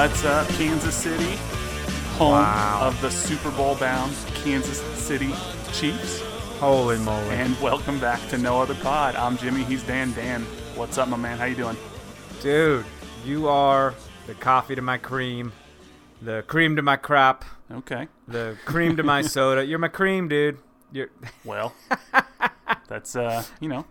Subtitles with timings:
[0.00, 1.36] What's up, Kansas City?
[2.16, 2.78] Home Wow.
[2.80, 5.34] of the Super Bowl bound Kansas City
[5.74, 6.22] Chiefs.
[6.58, 7.34] Holy moly.
[7.34, 9.14] And welcome back to No Other Pod.
[9.14, 10.14] I'm Jimmy, he's Dan.
[10.14, 11.36] Dan, what's up, my man?
[11.36, 11.76] How you doing?
[12.40, 12.86] Dude,
[13.26, 13.94] you are
[14.26, 15.52] the coffee to my cream,
[16.22, 18.08] the cream to my crop, Okay.
[18.26, 19.66] the cream to my soda.
[19.66, 20.56] You're my cream, dude.
[20.92, 21.10] You're
[21.44, 21.74] Well,
[22.88, 23.84] that's, uh, you know,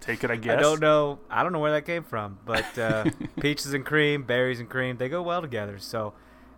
[0.00, 0.58] take it, I guess.
[0.58, 1.18] I don't know.
[1.30, 3.04] I don't know where that came from, but uh,
[3.40, 5.78] peaches and cream, berries and cream, they go well together.
[5.78, 6.14] So,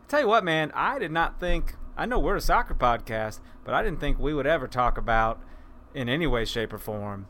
[0.08, 1.74] tell you what, man, I did not think.
[1.96, 5.40] I know we're a soccer podcast, but I didn't think we would ever talk about,
[5.94, 7.26] in any way, shape, or form,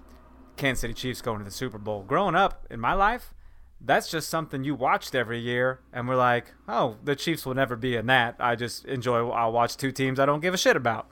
[0.57, 2.03] Kansas City Chiefs going to the Super Bowl.
[2.03, 3.35] Growing up in my life,
[3.81, 7.75] that's just something you watched every year, and we're like, oh, the Chiefs will never
[7.75, 8.37] be in that.
[8.39, 9.29] I just enjoy.
[9.31, 11.09] I'll watch two teams I don't give a shit about,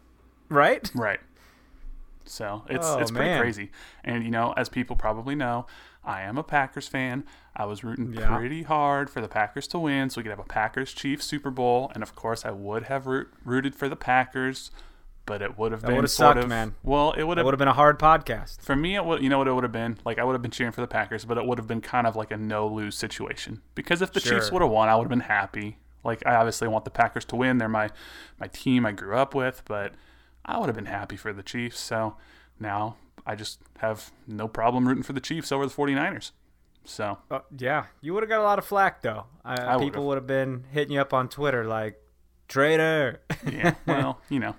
[0.49, 0.89] right?
[0.95, 1.21] Right.
[2.25, 3.41] So it's Oh, it's pretty man.
[3.41, 3.71] crazy.
[4.05, 5.67] And you know, as people probably know,
[6.05, 7.25] I am a Packers fan.
[7.57, 8.35] I was rooting Yeah.
[8.37, 11.51] pretty hard for the Packers to win so we could have a Packers Chiefs Super
[11.51, 11.91] Bowl.
[11.95, 14.71] And of course, I would have root, rooted for the Packers,
[15.27, 16.75] but it would have been would've sort sucked, of man.
[16.83, 18.61] Well, it would have would have been a hard podcast.
[18.63, 18.95] for me.
[18.97, 20.19] It would you know what it would have been like.
[20.19, 22.17] I would have been cheering for the Packers, but it would have been kind of
[22.17, 25.11] like a no lose situation because if the Chiefs would have won, I would have
[25.11, 25.79] been happy.
[26.03, 27.59] Like I obviously want the Packers to win.
[27.59, 27.91] They're my
[28.39, 29.93] my team I grew up with, but
[30.45, 31.79] I would have been happy for the Chiefs.
[31.81, 32.17] So
[32.59, 32.97] now
[33.27, 36.33] I just have no problem rooting for the Chiefs over the 49ers.
[36.85, 39.27] So Uh, yeah, you would have got a lot of flack though.
[39.45, 42.01] Uh, people would have been hitting you up on Twitter like,
[42.49, 44.57] "Traitor." yeah, well, you know,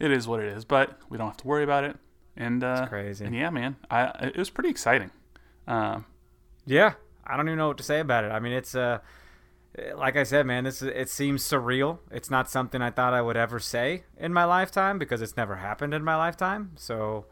[0.00, 1.96] it is what it is, but we don't have to worry about it.
[2.36, 3.24] And uh, crazy.
[3.24, 5.10] And yeah, man, I it was pretty exciting.
[5.68, 6.04] Um,
[6.66, 6.94] yeah,
[7.24, 8.32] I don't even know what to say about it.
[8.32, 8.98] I mean, it's uh,
[9.94, 11.98] like I said, man, this it seems surreal.
[12.10, 15.56] It's not something I thought I would ever say in my lifetime because it's never
[15.56, 16.72] happened in my lifetime.
[16.76, 17.26] So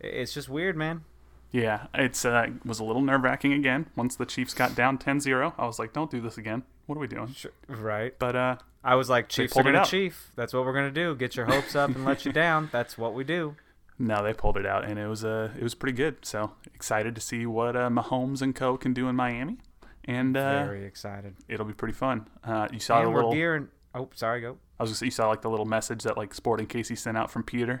[0.00, 1.04] it's just weird, man.
[1.52, 3.86] Yeah, it's uh, was a little nerve wracking again.
[3.96, 6.64] Once the Chiefs got down 10-0, I was like, "Don't do this again.
[6.86, 7.34] What are we doing?"
[7.68, 8.14] Right.
[8.18, 10.32] But uh, I was like, Chiefs are gonna chief.
[10.34, 11.14] That's what we're gonna do.
[11.14, 12.68] Get your hopes up and let you down.
[12.72, 13.54] That's what we do.
[13.98, 16.16] no, they pulled it out, and it was uh, it was pretty good.
[16.26, 19.58] So excited to see what uh, Mahomes and Co can do in Miami,
[20.06, 21.34] and uh, Very excited.
[21.48, 22.28] it'll be pretty fun.
[22.44, 23.32] Uh, you saw And the we're little.
[23.32, 23.68] gearing.
[23.94, 24.58] Oh, sorry, go.
[24.78, 27.30] I was just you saw like the little message that like Sporting KC sent out
[27.30, 27.80] from Peter.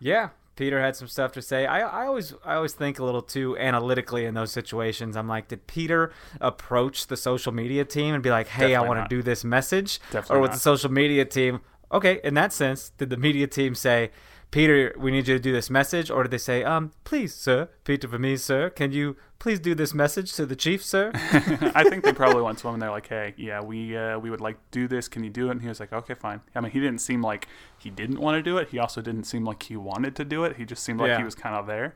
[0.00, 1.66] Yeah, Peter had some stuff to say.
[1.66, 5.16] I, I always I always think a little too analytically in those situations.
[5.16, 9.08] I'm like, did Peter approach the social media team and be like, "Hey, I want
[9.08, 10.54] to do this message," Definitely or with not.
[10.54, 11.60] the social media team?
[11.92, 14.10] Okay, in that sense, did the media team say,
[14.50, 17.68] "Peter, we need you to do this message," or did they say, "Um, please, sir,
[17.84, 21.84] Peter for me, sir, can you please do this message to the chief, sir?" I
[21.84, 24.40] think they probably went to him and they're like, "Hey, yeah, we uh, we would
[24.40, 25.08] like to do this.
[25.08, 27.22] Can you do it?" And he was like, "Okay, fine." I mean, he didn't seem
[27.22, 28.68] like he didn't want to do it.
[28.70, 30.56] He also didn't seem like he wanted to do it.
[30.56, 31.18] He just seemed like Yeah.
[31.18, 31.94] he was kind of there.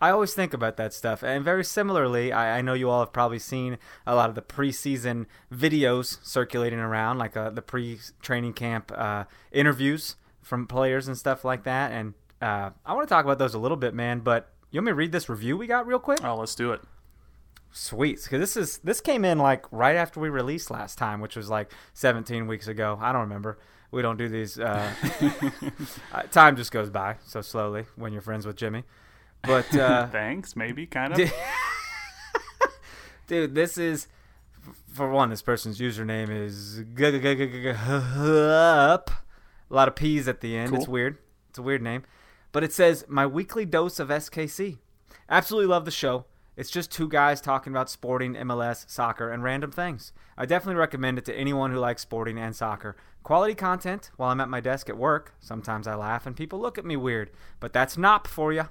[0.00, 1.24] I always think about that stuff.
[1.24, 4.42] And very similarly, I, I know you all have probably seen a lot of the
[4.42, 11.18] preseason videos circulating around, like uh, the pre training camp uh, interviews from players and
[11.18, 11.90] stuff like that.
[11.90, 14.20] And uh, I want to talk about those a little bit, man.
[14.20, 16.22] But you want me to read this review we got real quick?
[16.22, 16.80] Oh, let's do it.
[17.70, 21.36] Sweet, because this is this came in like right after we released last time, which
[21.36, 22.98] was like 17 weeks ago.
[23.00, 23.58] I don't remember.
[23.90, 24.58] We don't do these.
[24.58, 24.92] Uh,
[26.12, 28.84] uh, time just goes by so slowly when you're friends with Jimmy.
[29.42, 31.32] But uh, Thanks, maybe kind of.
[33.26, 34.08] dude, this is
[34.92, 35.30] for one.
[35.30, 36.80] This person's username is
[37.80, 39.10] up.
[39.70, 40.74] A lot of P's at the end.
[40.74, 41.18] It's weird.
[41.50, 42.04] It's a weird name.
[42.52, 44.78] But it says my weekly dose of SKC.
[45.28, 46.24] Absolutely love the show.
[46.56, 50.12] It's just two guys talking about sporting, MLS, soccer, and random things.
[50.36, 52.96] I definitely recommend it to anyone who likes sporting and soccer.
[53.22, 55.34] Quality content while I'm at my desk at work.
[55.38, 57.30] Sometimes I laugh and people look at me weird,
[57.60, 58.68] but that's not for you.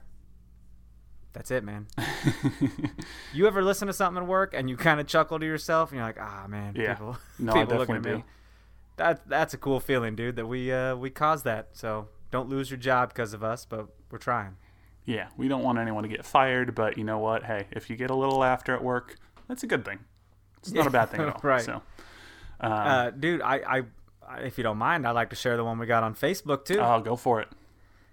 [1.33, 1.87] That's it, man.
[3.33, 5.97] you ever listen to something at work and you kind of chuckle to yourself and
[5.97, 6.95] you're like, ah, man, Yeah.
[6.95, 8.11] people, No, people looking at me.
[8.11, 8.23] do.
[8.97, 10.37] That that's a cool feeling, dude.
[10.37, 11.69] That we uh, we caused that.
[11.73, 14.57] So don't lose your job because of us, but we're trying.
[15.05, 17.43] Yeah, we don't want anyone to get fired, but you know what?
[17.43, 19.15] Hey, if you get a little laughter at work,
[19.47, 19.99] that's a good thing.
[20.59, 21.39] It's not a bad thing at all.
[21.43, 21.61] Right.
[21.61, 21.81] So,
[22.59, 23.83] um, Uh, dude, I,
[24.29, 26.65] I, if you don't mind, I'd like to share the one we got on Facebook
[26.65, 26.81] too.
[26.81, 27.47] I'll go for it.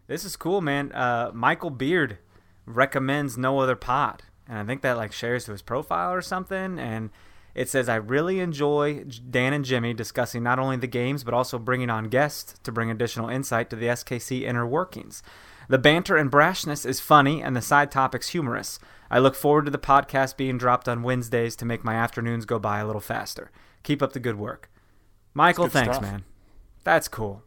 [0.07, 0.93] This is cool, man.
[0.93, 2.19] Uh, Michael Beard
[2.67, 6.79] recommends no other pod, and I think that like shares to his profile or something.
[6.79, 7.11] And
[7.55, 11.59] it says, "I really enjoy Dan and Jimmy discussing not only the games but also
[11.59, 15.23] bringing on guests to bring additional insight to the SKC inner workings.
[15.69, 18.79] The banter and brashness is funny, and the side topics humorous.
[19.11, 22.59] I look forward to the podcast being dropped on Wednesdays to make my afternoons go
[22.59, 23.51] by a little faster.
[23.83, 24.71] Keep up the good work."
[25.33, 26.03] Michael, good thanks, stuff.
[26.03, 26.25] man.
[26.85, 27.43] That's cool.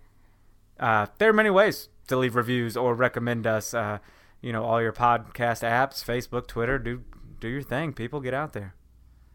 [0.80, 3.74] Uh, there are many ways to leave reviews or recommend us.
[3.74, 4.00] Uh,
[4.42, 6.78] you know, all your podcast apps, Facebook, Twitter.
[6.80, 7.04] Do
[7.40, 7.94] do your thing.
[7.94, 8.76] People get out there.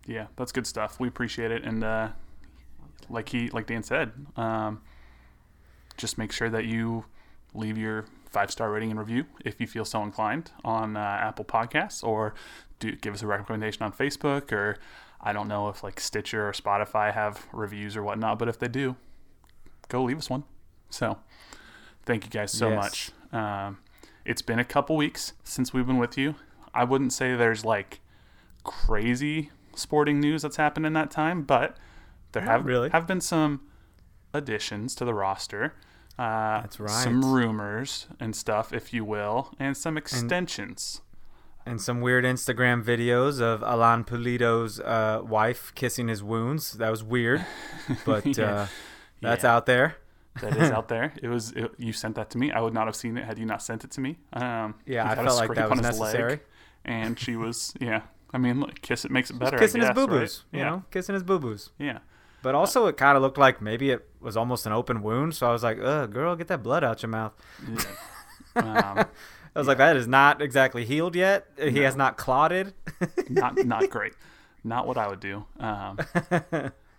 [0.06, 0.98] Yeah, that's good stuff.
[0.98, 2.08] We appreciate it, and uh,
[3.08, 4.82] like he, like Dan said, um,
[5.96, 7.04] just make sure that you
[7.54, 11.44] leave your five star rating and review if you feel so inclined on uh, Apple
[11.44, 12.34] Podcasts, or
[12.80, 14.76] do give us a recommendation on Facebook, or
[15.20, 18.68] I don't know if like Stitcher or Spotify have reviews or whatnot, but if they
[18.68, 18.96] do,
[19.88, 20.42] go leave us one.
[20.90, 21.18] So,
[22.04, 22.76] thank you guys so Yes.
[22.76, 23.40] much.
[23.40, 23.78] Um,
[24.24, 26.34] it's been a couple weeks since we've been with you.
[26.74, 28.00] I wouldn't say there's like
[28.64, 31.76] crazy sporting news that's happened in that time, but
[32.32, 32.90] there have really.
[32.90, 33.60] have been some
[34.34, 35.74] additions to the roster.
[36.18, 36.90] Uh, That's right.
[36.90, 41.00] Some rumors and stuff, if you will, and some extensions.
[41.64, 46.72] And some weird Instagram videos of Alan Pulido's uh, wife kissing his wounds.
[46.72, 47.44] That was weird,
[48.04, 48.44] but Yeah.
[48.44, 48.66] uh,
[49.20, 49.54] that's Yeah.
[49.54, 49.96] out there.
[50.40, 51.12] that is out there.
[51.22, 52.50] It was it, you sent that to me.
[52.50, 54.18] I would not have seen it had you not sent it to me.
[54.32, 56.40] Um, Yeah, I felt like that was on his leg, necessary.
[56.84, 58.02] and she was yeah.
[58.32, 59.58] I mean, look, kiss it makes it better.
[59.58, 60.20] Kissing his guess, boo right?
[60.20, 60.44] boos.
[60.52, 61.70] You Yeah, know, kissing his boo boos.
[61.78, 61.98] yeah.
[62.42, 65.34] But also, it kind of looked like maybe it was almost an open wound.
[65.36, 67.32] So I was like, "Ugh, girl, get that blood out your mouth."
[67.68, 67.82] yeah.
[68.56, 69.06] Um,
[69.54, 71.46] I was like, "That is not exactly healed yet.
[71.56, 72.74] He has not clotted."
[73.28, 74.14] not not great.
[74.64, 75.44] Not what I would do.
[75.60, 75.98] Um,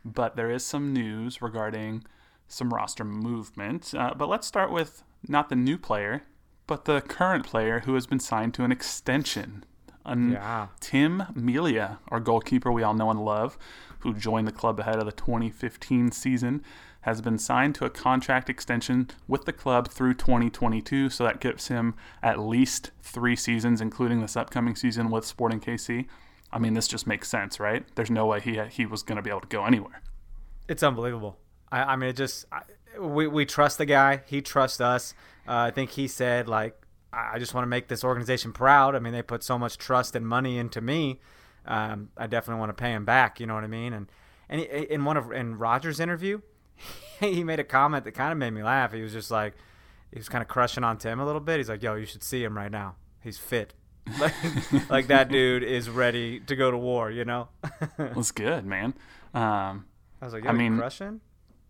[0.05, 2.03] but there is some news regarding
[2.47, 3.93] some roster movement.
[3.93, 6.23] Uh, but let's start with not the new player,
[6.67, 9.65] but the current player who has been signed to an extension.
[10.05, 10.67] An- Yeah.
[10.79, 13.57] Tim Melia, our goalkeeper we all know and love,
[13.99, 16.61] who joined the club ahead of the 2015 season,
[17.01, 21.09] has been signed to a contract extension with the club through 2022.
[21.09, 26.07] So that gives him at least three seasons, including this upcoming season with Sporting KC.
[26.51, 27.83] I mean, this just makes sense, right?
[27.95, 30.01] There's no way he he was going to be able to go anywhere.
[30.69, 31.39] It's unbelievable.
[31.71, 32.61] I, I mean, it just I,
[33.01, 34.21] we we trust the guy.
[34.27, 35.13] He trusts us.
[35.47, 36.79] Uh, I think he said like,
[37.13, 38.95] I just want to make this organization proud.
[38.95, 41.19] I mean, they put so much trust and money into me.
[41.65, 43.39] Um, I definitely want to pay him back.
[43.39, 43.93] You know what I mean?
[43.93, 44.11] And
[44.49, 46.41] and he, in one of in Rogers' interview,
[47.19, 48.91] he made a comment that kind of made me laugh.
[48.91, 49.53] He was just like,
[50.11, 51.57] he was kind of crushing on Tim a little bit.
[51.57, 52.95] He's like, "Yo, you should see him right now.
[53.21, 53.73] He's fit."
[54.19, 54.33] like,
[54.89, 57.09] like that dude is ready to go to war.
[57.09, 57.47] You know?
[58.15, 58.95] Was good, man.
[59.33, 59.85] Um,
[60.21, 61.21] I was like, I "Yo, mean, crushing?"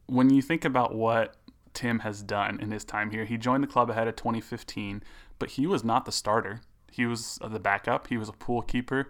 [0.08, 1.36] when you think about what
[1.74, 5.04] Tim has done in his time here, he joined the club ahead of 2015,
[5.40, 6.62] but he was not the starter.
[6.92, 8.08] He was the backup.
[8.08, 9.08] He was a pool keeper,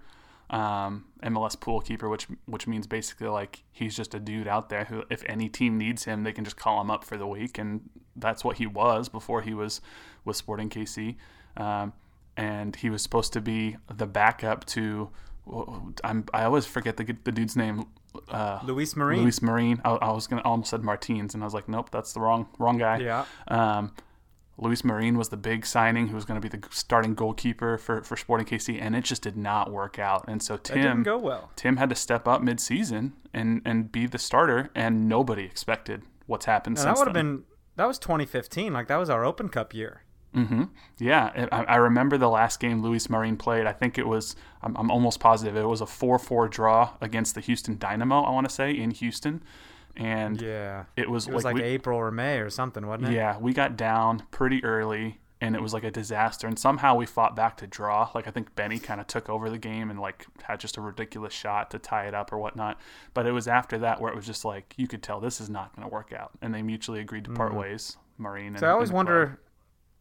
[0.49, 4.85] um, MLS pool keeper, which which means basically like he's just a dude out there
[4.85, 7.57] who, if any team needs him, they can just call him up for the week,
[7.57, 9.81] and that's what he was before he was
[10.23, 11.17] with Sporting KC.
[11.57, 11.91] Um,
[12.37, 15.09] and he was supposed to be the backup to.
[16.03, 17.85] I'm, I always forget the the dude's name.
[18.29, 19.21] Uh, Luis Marin.
[19.21, 19.81] Luis Marin.
[19.83, 22.47] I, I was gonna almost said Martins, and I was like, nope, that's the wrong
[22.59, 22.97] wrong guy.
[22.97, 23.25] Yeah.
[23.47, 23.93] Um,
[24.57, 28.03] Luis Marin was the big signing who was going to be the starting goalkeeper for,
[28.03, 30.25] for Sporting KC, and it just did not work out.
[30.27, 31.49] And so That didn't Tim go well.
[31.55, 36.45] Tim had to step up mid-season and and be the starter, and nobody expected what's
[36.45, 37.43] happened Now, since that would have been
[37.75, 38.71] that was 2015.
[38.73, 40.02] Like that was our Open Cup year.
[40.33, 40.63] Hmm
[40.99, 43.65] Yeah, I, I remember the last game Luis Marin played.
[43.65, 47.35] I think it was, I'm, I'm almost positive, it was a 4 4 draw against
[47.35, 49.43] the Houston Dynamo, I want to say, in Houston.
[49.95, 50.85] And Yeah.
[50.95, 53.13] it was It was like, we- April or May or something, wasn't it?
[53.13, 56.47] Yeah, we got down pretty early and it was like a disaster.
[56.47, 58.09] And somehow we fought back to draw.
[58.15, 60.81] Like I think Benny kind of took over the game and like had just a
[60.81, 62.79] ridiculous shot to tie it up or whatnot.
[63.13, 65.49] But it was after that where it was just like you could tell this is
[65.49, 66.31] not going to work out.
[66.41, 67.97] And they mutually agreed to part ways.
[68.17, 68.53] Marin.
[68.57, 69.39] So and, I always wonder.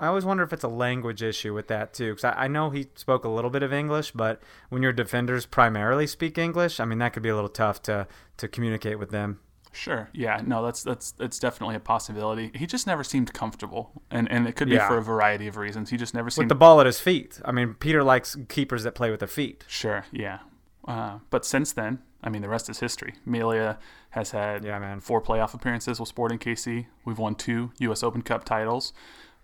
[0.02, 2.70] I always wonder if it's a language issue with that too, because I, I know
[2.70, 6.84] he spoke a little bit of English, but when your defenders primarily speak English, I
[6.84, 8.06] mean that could be a little tough to
[8.38, 9.38] to communicate with them.
[9.74, 10.10] Sure.
[10.12, 10.42] Yeah.
[10.44, 12.50] No, that's that's that's definitely a possibility.
[12.54, 14.88] He just never seemed comfortable, and and it could be Yeah.
[14.88, 15.88] for a variety of reasons.
[15.90, 17.40] He just never seemed With the ball at his feet.
[17.44, 19.64] I mean, Peter likes keepers that play with their feet.
[19.68, 20.40] Sure, yeah.
[20.86, 23.14] Uh, but since then, I mean, the rest is history.
[23.24, 23.78] Melia
[24.10, 25.00] has had Yeah, man.
[25.00, 26.86] four playoff appearances with Sporting KC.
[27.04, 28.02] We've won two U.S.
[28.02, 28.92] Open Cup titles.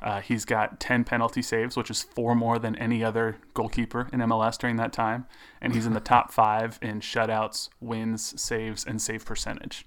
[0.00, 4.20] Uh, he's got 10 penalty saves, which is four more than any other goalkeeper in
[4.20, 5.26] MLS during that time.
[5.60, 9.86] And he's in the top five in shutouts, wins, saves, and save percentage.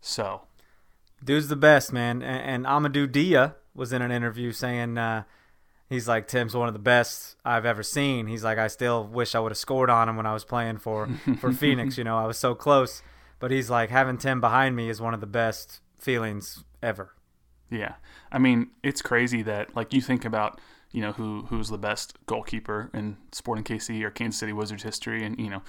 [0.00, 0.42] So,
[1.22, 2.20] Dude's the best, man.
[2.20, 5.22] And, and Amadou Dia was in an interview saying uh,
[5.88, 8.26] he's like Tim's one of the best I've ever seen.
[8.26, 10.78] He's like I still wish I would have scored on him when I was playing
[10.78, 11.08] for
[11.40, 11.96] for Phoenix.
[11.96, 13.02] You know, I was so close.
[13.38, 17.14] But he's like having Tim behind me is one of the best feelings ever.
[17.70, 17.94] Yeah,
[18.30, 20.60] I mean it's crazy that like you think about
[20.92, 25.24] you know who who's the best goalkeeper in Sporting KC or Kansas City Wizards history,
[25.24, 25.62] and you know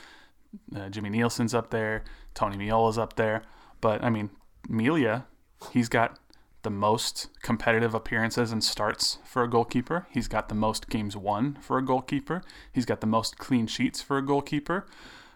[0.76, 3.44] uh, Jimmy Nielsen's up there, Tony Meola's up there,
[3.82, 4.30] but I mean
[4.70, 5.26] Melia,
[5.72, 6.20] he's got
[6.66, 10.08] the most competitive appearances and starts for a goalkeeper.
[10.10, 12.42] He's got the most games won for a goalkeeper.
[12.74, 14.88] He's got the most clean sheets for a goalkeeper.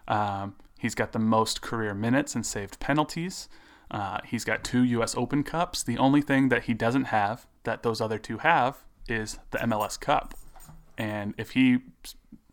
[0.08, 3.48] Um, he's got the most career minutes and saved penalties.
[3.90, 5.16] Uh, he's got two U.S.
[5.16, 5.82] Open Cups.
[5.82, 9.98] The only thing that he doesn't have that those other two have is the MLS
[9.98, 10.34] Cup.
[10.96, 11.78] And if he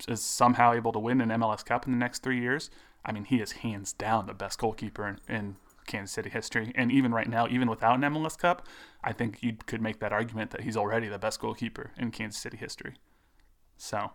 [0.07, 2.69] is somehow able to win an MLS Cup in the next three years,
[3.05, 6.71] I mean, he is hands down the best goalkeeper in, in Kansas City history.
[6.75, 8.65] And even right now, even without an MLS Cup,
[9.03, 12.41] I think you could make that argument that he's already the best goalkeeper in Kansas
[12.41, 12.95] City history.
[13.77, 14.11] So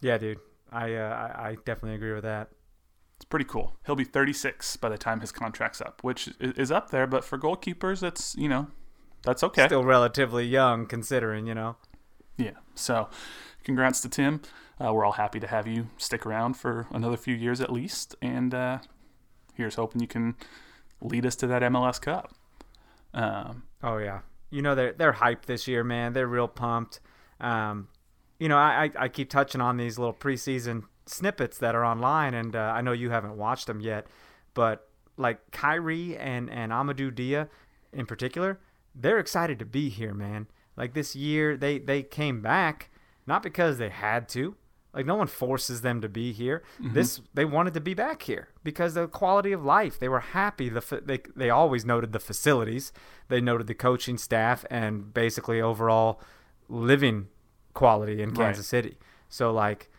[0.00, 0.38] Yeah, dude.
[0.72, 2.50] I uh, I I definitely agree with that.
[3.16, 3.76] It's pretty cool.
[3.86, 7.06] He'll be 36 by the time his contract's up, which is up there.
[7.06, 8.68] But for goalkeepers, it's you know,
[9.22, 9.66] that's okay.
[9.66, 11.76] Still relatively young considering, you know.
[12.36, 12.58] Yeah.
[12.74, 13.08] So,
[13.64, 14.42] congrats to Tim.
[14.78, 18.14] Uh, we're all happy to have you stick around for another few years at least,
[18.20, 18.78] and uh,
[19.54, 20.36] here's hoping you can
[21.00, 22.34] lead us to that MLS Cup.
[23.14, 24.20] Um, Oh yeah,
[24.50, 26.12] you know they're they're hyped this year, man.
[26.12, 27.00] They're real pumped.
[27.40, 27.88] Um,
[28.40, 32.34] you know, I, I I keep touching on these little preseason snippets that are online,
[32.34, 34.06] and uh, I know you haven't watched them yet,
[34.54, 37.48] but like Khiry and and Amadou Dia
[37.92, 38.58] in particular,
[38.94, 40.46] they're excited to be here, man.
[40.76, 42.90] Like this year, they they came back
[43.26, 44.56] not because they had to.
[44.94, 46.62] Like no one forces them to be here.
[46.80, 49.98] This they wanted to be back here because the quality of life.
[49.98, 50.70] They were happy.
[50.70, 52.92] The they they always noted the facilities.
[53.28, 56.20] They noted the coaching staff and basically overall
[56.70, 57.28] living
[57.74, 58.84] quality in Kansas Right.
[58.84, 58.98] City.
[59.28, 59.90] So like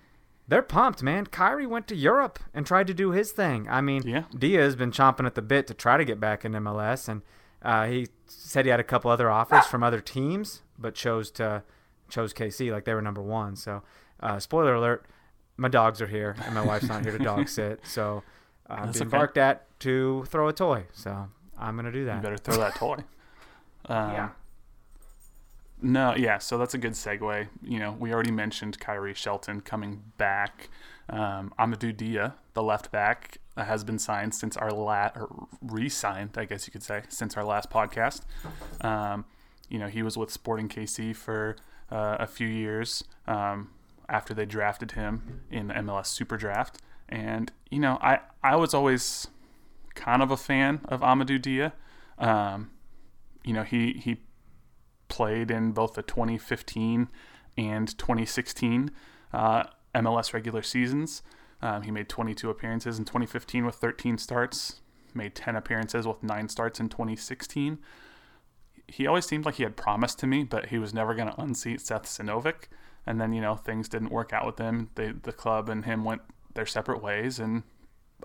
[0.47, 1.25] they're pumped, man.
[1.25, 3.67] Khiry went to Europe and tried to do his thing.
[3.69, 4.23] I mean, Yeah.
[4.37, 7.21] Dia has been chomping at the bit to try to get back in MLS, and
[7.61, 11.63] uh, he said he had a couple other offers from other teams, but chose to
[12.09, 13.55] chose KC like they were number one.
[13.55, 13.83] So,
[14.21, 15.05] uh, spoiler alert:
[15.57, 17.81] my dogs are here, and my wife's not here to dog sit.
[17.85, 18.23] So,
[18.69, 19.09] I'm being okay.
[19.17, 20.85] barked at to throw a toy.
[20.93, 21.27] So
[21.57, 22.17] I'm gonna do that.
[22.17, 22.97] you better throw that toy.
[23.89, 24.29] Um, Yeah.
[25.81, 27.47] No, yeah, so that's a good segue.
[27.61, 30.69] You know, we already mentioned Khiry Shelton coming back.
[31.09, 36.31] Um, Amadou Dia, the left back, uh, has been signed since our last, or re-signed,
[36.35, 38.21] I guess you could say, since our last podcast.
[38.81, 39.25] Um,
[39.69, 41.55] you know, he was with Sporting KC for
[41.91, 43.69] uh, a few years um,
[44.09, 46.81] after they drafted him in the MLS Super Draft.
[47.07, 49.27] And, you know, I, I was always
[49.95, 51.73] kind of a fan of Amadou Dia.
[52.17, 52.71] Um,
[53.43, 54.17] you know, he, he
[55.07, 57.09] played in both the 2015
[57.57, 58.91] and 2016
[59.33, 59.63] uh,
[59.95, 61.23] MLS regular seasons.
[61.61, 64.81] Um, he made 22 appearances in 2015 with 13 starts,
[65.13, 67.79] made 10 appearances with 9 starts in 2016.
[68.87, 71.41] He always seemed like he had promised to me, but he was never going to
[71.41, 72.67] unseat Seth Sinovic.
[73.05, 74.89] And then, you know, things didn't work out with him.
[74.95, 76.21] They, the club and him went
[76.53, 77.39] their separate ways.
[77.39, 77.63] And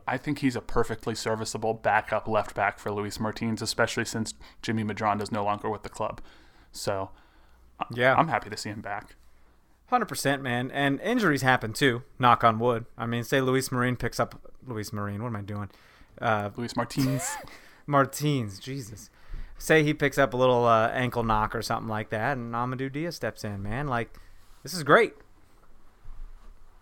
[0.07, 4.85] I think he's a perfectly serviceable backup left back for Luis Martins, especially since Jimmy
[4.85, 6.21] Medranda is no longer with the club.
[6.73, 7.11] So
[7.93, 9.17] Yeah, I'm happy to see him back.
[9.89, 10.71] Hundred percent, man.
[10.71, 12.03] And injuries happen too.
[12.19, 12.87] Knock on wood.
[12.97, 15.23] I mean, say Luis Marin picks up Luis Marin.
[15.23, 15.69] What am I doing?
[16.21, 17.29] Uh, Luis Martins.
[17.87, 18.59] Martins.
[18.59, 19.11] Jesus.
[19.59, 22.91] Say he picks up a little uh, ankle knock or something like that, and Amadou
[22.91, 23.63] Dia steps in.
[23.63, 24.15] Man, like
[24.63, 25.15] this is great.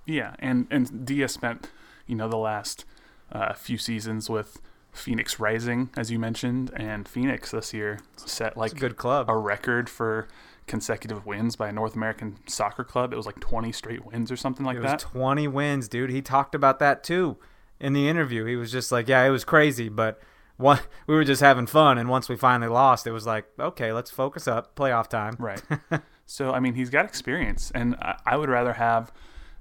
[0.06, 1.68] yeah, and and Dia's spent
[2.06, 2.84] you know the last
[3.32, 4.60] uh, few seasons with
[4.92, 9.28] Phoenix Rising, as you mentioned, and Phoenix this year set like It's a good club.
[9.28, 10.28] a record for
[10.66, 13.12] consecutive wins by a North American soccer club.
[13.12, 15.00] It was like 20 straight wins or something like it was that.
[15.00, 16.10] 20 wins, dude.
[16.10, 17.36] He talked about that too
[17.80, 18.44] in the interview.
[18.44, 20.20] He was just like, "Yeah, it was crazy, but
[20.56, 23.92] one, we were just having fun." And once we finally lost, it was like, "Okay,
[23.92, 24.74] let's focus up.
[24.76, 25.62] Playoff time." Right.
[26.26, 29.10] So I mean, he's got experience, and I, I would rather have,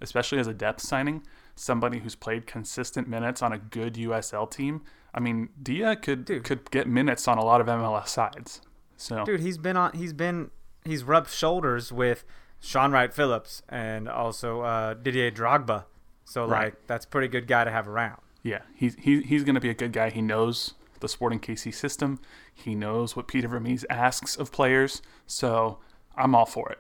[0.02, 1.24] especially as a depth signing,
[1.56, 4.84] somebody who's played consistent minutes on a good USL team.
[5.14, 6.44] I mean, Dia could Dude.
[6.44, 8.62] could get minutes on a lot of MLS sides.
[8.98, 9.94] So Dude, he's been on.
[9.94, 10.52] He's been.
[10.86, 12.24] He's rubbed shoulders with
[12.60, 15.86] Shaun Wright Phillips and also uh, Didier Drogba.
[16.26, 16.66] So Right.
[16.66, 18.22] like, that's a pretty good guy to have around.
[18.44, 20.10] Yeah, he's he, he's going to be a good guy.
[20.10, 22.20] He knows the Sporting KC system.
[22.54, 25.02] He knows what Peter Vermes asks of players.
[25.28, 25.80] So
[26.16, 26.80] I'm all for it.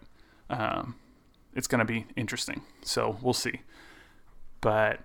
[0.50, 0.95] Um,
[1.53, 2.62] it's going to be interesting.
[2.83, 3.62] So we'll see.
[4.62, 5.00] But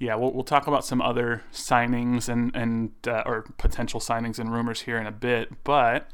[0.00, 4.50] yeah, we'll, we'll talk about some other signings and and uh, or potential signings and
[4.52, 5.62] rumors here in a bit.
[5.62, 6.10] But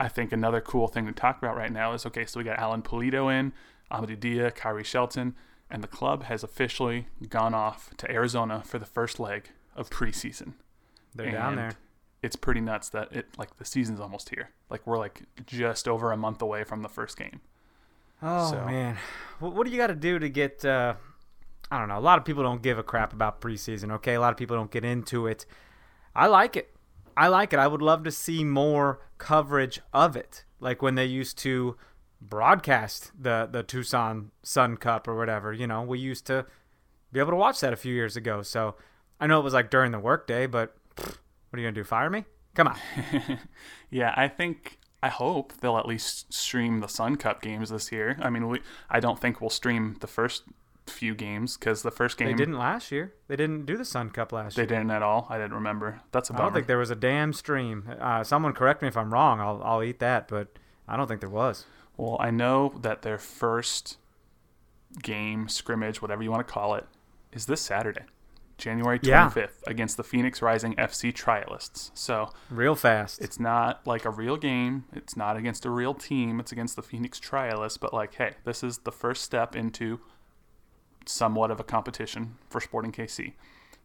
[0.00, 2.24] I think another cool thing to talk about right now is okay.
[2.24, 3.52] So we got Alan Pulido in,
[3.92, 5.34] Amadou Dia, Khiry Shelton,
[5.70, 10.54] and the club has officially gone off to Arizona for the first leg of preseason.
[11.14, 11.72] They're down there.
[12.22, 14.50] It's pretty nuts that it like the season's almost here.
[14.70, 17.40] Like we're like just over a month away from the first game.
[18.22, 18.96] Oh So- man,
[19.40, 20.64] what, what do you got to do to get?
[20.64, 20.94] Uh,
[21.70, 21.98] I don't know.
[21.98, 23.90] A lot of people don't give a crap about preseason.
[23.92, 25.46] Okay, a lot of people don't get into it.
[26.14, 26.74] I like it.
[27.16, 27.58] I like it.
[27.58, 31.76] I would love to see more coverage of it, like when they used to
[32.20, 35.52] broadcast the the Tucson Sun Cup or whatever.
[35.52, 36.46] You know, we used to
[37.12, 38.42] be able to watch that a few years ago.
[38.42, 38.74] So
[39.20, 41.16] I know it was like during the workday, but what
[41.52, 41.84] are you gonna do?
[41.84, 42.24] Fire me?
[42.54, 42.78] Come on.
[43.90, 48.18] Yeah, I think I hope they'll at least stream the Sun Cup games this year.
[48.20, 50.42] I mean, we I don't think we'll stream the first
[50.86, 53.14] few games because the first game They didn't last year.
[53.28, 54.66] They didn't do the Sun Cup last they year.
[54.66, 55.26] They didn't at all.
[55.30, 56.00] I didn't remember.
[56.12, 56.48] That's a I bummer.
[56.48, 57.88] don't think there was a damn stream.
[58.00, 59.40] Uh, someone correct me if I'm wrong.
[59.40, 60.48] I'll I'll eat that, but
[60.86, 61.64] I don't think there was.
[61.96, 63.98] Well, I know that their first
[65.02, 66.86] game, scrimmage, whatever you want to call it,
[67.32, 68.02] is this Saturday,
[68.58, 69.28] January Yeah.
[69.30, 71.90] 25th, against the Phoenix Rising FC Trialists.
[71.94, 73.20] So Real fast.
[73.20, 74.84] it's not like a real game.
[74.92, 76.38] It's not against a real team.
[76.40, 77.78] It's against the Phoenix Trialists.
[77.80, 80.00] But, like, hey, this is the first step into
[81.06, 83.32] somewhat of a competition for Sporting KC.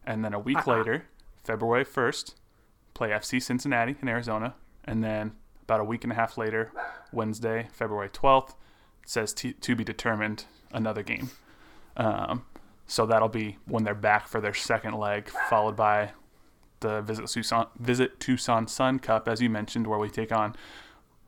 [0.06, 1.04] And then a week later,
[1.44, 2.34] February 1st,
[2.94, 4.54] play FC Cincinnati in Arizona.
[4.84, 6.72] And then about a week and a half later,
[7.12, 8.54] Wednesday, February 12th, it
[9.06, 11.30] says t- to be determined another game.
[11.96, 12.44] Um,
[12.86, 16.10] so that'll be when they're back for their second leg, followed by
[16.80, 20.56] the Visit Tucson, Visit Tucson Sun Cup, as you mentioned, where we take on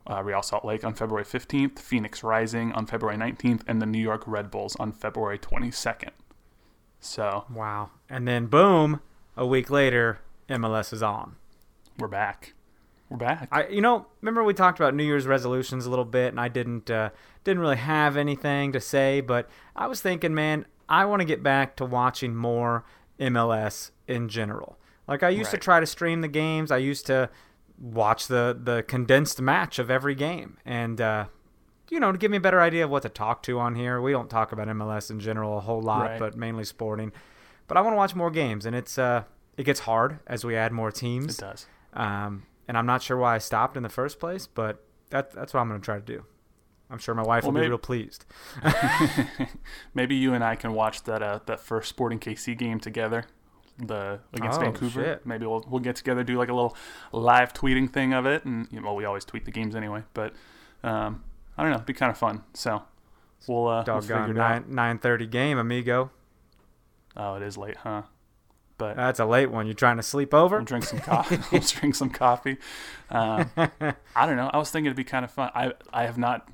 [0.09, 3.99] uh, Real Salt Lake on February 15th, Phoenix Rising on February 19th, and the New
[3.99, 6.09] York Red Bulls on February 22nd.
[6.99, 7.91] So wow.
[8.09, 9.01] And then boom,
[9.35, 11.35] a week later, MLS is on.
[11.97, 12.53] we're back.
[13.09, 13.47] We're back.
[13.51, 16.47] I you know remember we talked about New Year's resolutions a little bit, and I
[16.47, 17.09] didn't uh,
[17.43, 21.43] didn't really have anything to say, but I was thinking, man, I want to get
[21.43, 22.85] back to watching more
[23.19, 24.77] MLS in general.
[25.07, 26.71] Like I used to try to stream the games.
[26.71, 27.29] I used to
[27.83, 31.25] watch the the condensed match of every game, and uh,
[31.89, 33.99] you know to give me a better idea of what to talk to on here.
[34.01, 36.19] We don't talk about MLS in general a whole lot, Right.
[36.19, 37.11] but mainly sporting.
[37.67, 39.23] But I want to watch more games, and it's uh
[39.57, 41.37] it gets hard as we add more teams.
[41.37, 41.67] it does.
[41.93, 45.53] Um, and I'm not sure why I stopped in the first place, but that, that's
[45.53, 46.23] what I'm going to try to do.
[46.89, 48.25] I'm sure my wife Well, will be real pleased.
[49.93, 53.25] Maybe you and I can watch that uh, that first Sporting KC game together,
[53.77, 55.03] the against Oh, Vancouver.
[55.03, 55.25] shit.
[55.25, 56.75] Maybe we'll we'll get together, do like a little
[57.11, 60.03] live tweeting thing of it, and you know, well, we always tweet the games anyway.
[60.13, 60.33] But
[60.83, 61.23] um,
[61.57, 62.43] I don't know, it'd be kind of fun.
[62.53, 62.83] So
[63.47, 64.69] we'll uh, we'll Doggone out.
[64.69, 66.11] nine thirty game, amigo.
[67.15, 68.03] Oh, it is late, huh?
[68.79, 69.67] But That's a late one.
[69.67, 70.59] You trying to sleep over?
[70.61, 71.37] drink some coffee.
[71.51, 72.57] I'll drink some coffee.
[73.11, 73.49] Um,
[74.15, 74.49] I don't know.
[74.51, 75.51] I was thinking it'd be kind of fun.
[75.53, 76.49] I I have not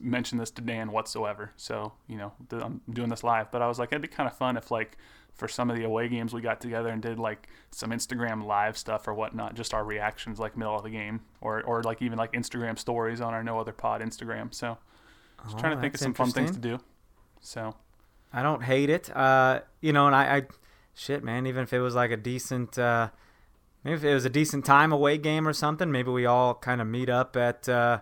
[0.00, 1.52] mentioned this to Dan whatsoever.
[1.56, 3.50] So you know, I'm doing this live.
[3.52, 4.96] But I was like, it'd be kind of fun if like
[5.34, 8.76] for some of the away games we got together and did like some Instagram live
[8.76, 12.18] stuff or whatnot, just our reactions like middle of the game, or or like even
[12.18, 14.52] like Instagram stories on our No Other Pod Instagram.
[14.54, 14.78] So
[15.44, 16.78] just trying Oh, to think of some fun things to do.
[17.40, 17.74] So
[18.32, 19.14] I don't hate it.
[19.14, 20.42] Uh, you know, and I, I,
[20.94, 21.46] shit, man.
[21.46, 23.08] Even if it was like a decent, uh,
[23.82, 26.80] maybe if it was a decent time away game or something, maybe we all kind
[26.80, 28.00] of meet up at, uh,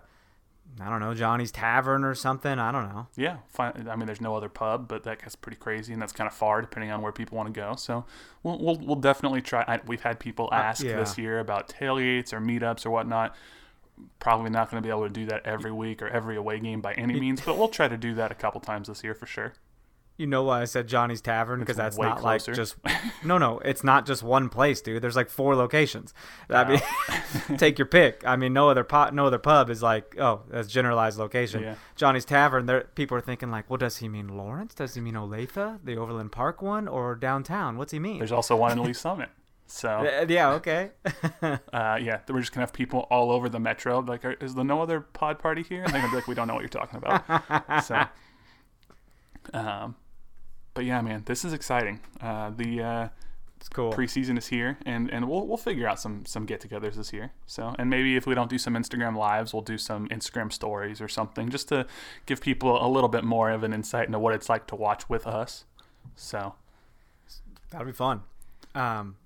[0.78, 2.58] I don't know, Johnny's Tavern or something.
[2.58, 3.06] I don't know.
[3.16, 3.88] yeah, fine.
[3.90, 6.34] I mean, there's no other pub, but that gets pretty crazy, and that's kind of
[6.34, 7.74] far depending on where people want to go.
[7.76, 8.04] So
[8.42, 9.64] we'll we'll, we'll definitely try.
[9.66, 10.96] I, we've had people ask Uh, yeah.
[10.96, 13.34] this year about tailgates or meetups or whatnot.
[14.18, 16.80] Probably not going to be able to do that every week or every away game
[16.80, 19.26] by any means, but we'll try to do that a couple times this year for
[19.26, 19.52] sure.
[20.20, 21.60] You know why I said Johnny's Tavern?
[21.60, 22.52] Because that's not closer.
[22.52, 22.76] like just.
[23.24, 25.02] No, no, it's not just one place, dude.
[25.02, 26.12] There's like four locations.
[26.48, 28.22] I mean, take your pick.
[28.26, 31.62] I mean, no other pot, no other pub is like, oh, that's generalized location.
[31.62, 31.74] Yeah.
[31.96, 32.66] Johnny's Tavern.
[32.66, 34.74] There, people are thinking like, well, does he mean Lawrence?
[34.74, 37.76] Does he mean Olathe, the Overland Park one, or downtown?
[37.78, 38.18] What's he mean?
[38.18, 39.28] There's also one in Lee Summit.
[39.66, 40.90] So Uh, yeah, okay.
[41.42, 44.00] uh, yeah, we're just gonna have people all over the metro.
[44.00, 45.84] Like, is there no other pod party here?
[45.84, 47.84] And they're gonna be like, we don't know what you're talking about.
[47.84, 48.04] so,
[49.54, 49.94] um,
[50.74, 52.00] but yeah, man, this is exciting.
[52.20, 53.08] Uh, the uh,
[53.56, 53.92] it's cool.
[53.92, 57.32] preseason is here, and, and we'll we'll figure out some some get-togethers this year.
[57.46, 61.00] So, and maybe if we don't do some Instagram lives, we'll do some Instagram stories
[61.00, 61.86] or something, just to
[62.26, 65.08] give people a little bit more of an insight into what it's like to watch
[65.08, 65.64] with us.
[66.16, 66.54] So,
[67.70, 68.22] That'll be fun.
[68.74, 69.16] Um,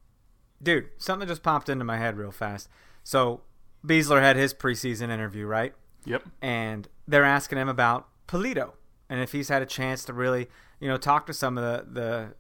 [0.63, 2.69] dude, something just popped into my head real fast.
[3.03, 3.41] So
[3.87, 5.75] Besler had his preseason interview, right?
[6.07, 8.73] yep, and they're asking him about Pulido
[9.09, 10.49] and if he's had a chance to really,
[10.85, 12.35] you know, talk to some of the the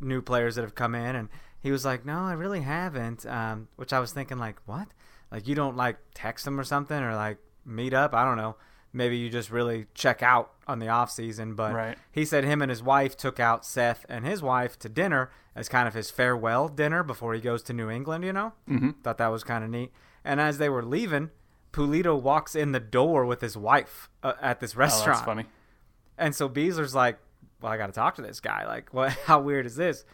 [0.00, 1.14] new players that have come in.
[1.14, 1.28] And
[1.60, 4.88] he was like, "No, I really haven't." Um, which I was thinking, like, what?
[5.30, 7.36] Like you don't like text them or something or like
[7.66, 8.14] meet up?
[8.14, 8.56] I don't know.
[8.94, 11.54] Maybe you just really check out on the off season.
[11.54, 11.98] But Right.
[12.10, 15.68] he said him and his wife took out Seth and his wife to dinner as
[15.68, 18.24] kind of his farewell dinner before he goes to New England.
[18.24, 18.92] You know, mm-hmm.
[19.02, 19.92] thought that was kind of neat.
[20.24, 21.32] And as they were leaving,
[21.70, 25.18] Pulido walks in the door with his wife uh, at this oh, restaurant.
[25.18, 25.44] that's funny.
[26.16, 27.18] And so Besler's like,
[27.60, 28.66] "Well, I got to talk to this guy.
[28.66, 29.12] Like, what?
[29.24, 30.04] How weird is this?"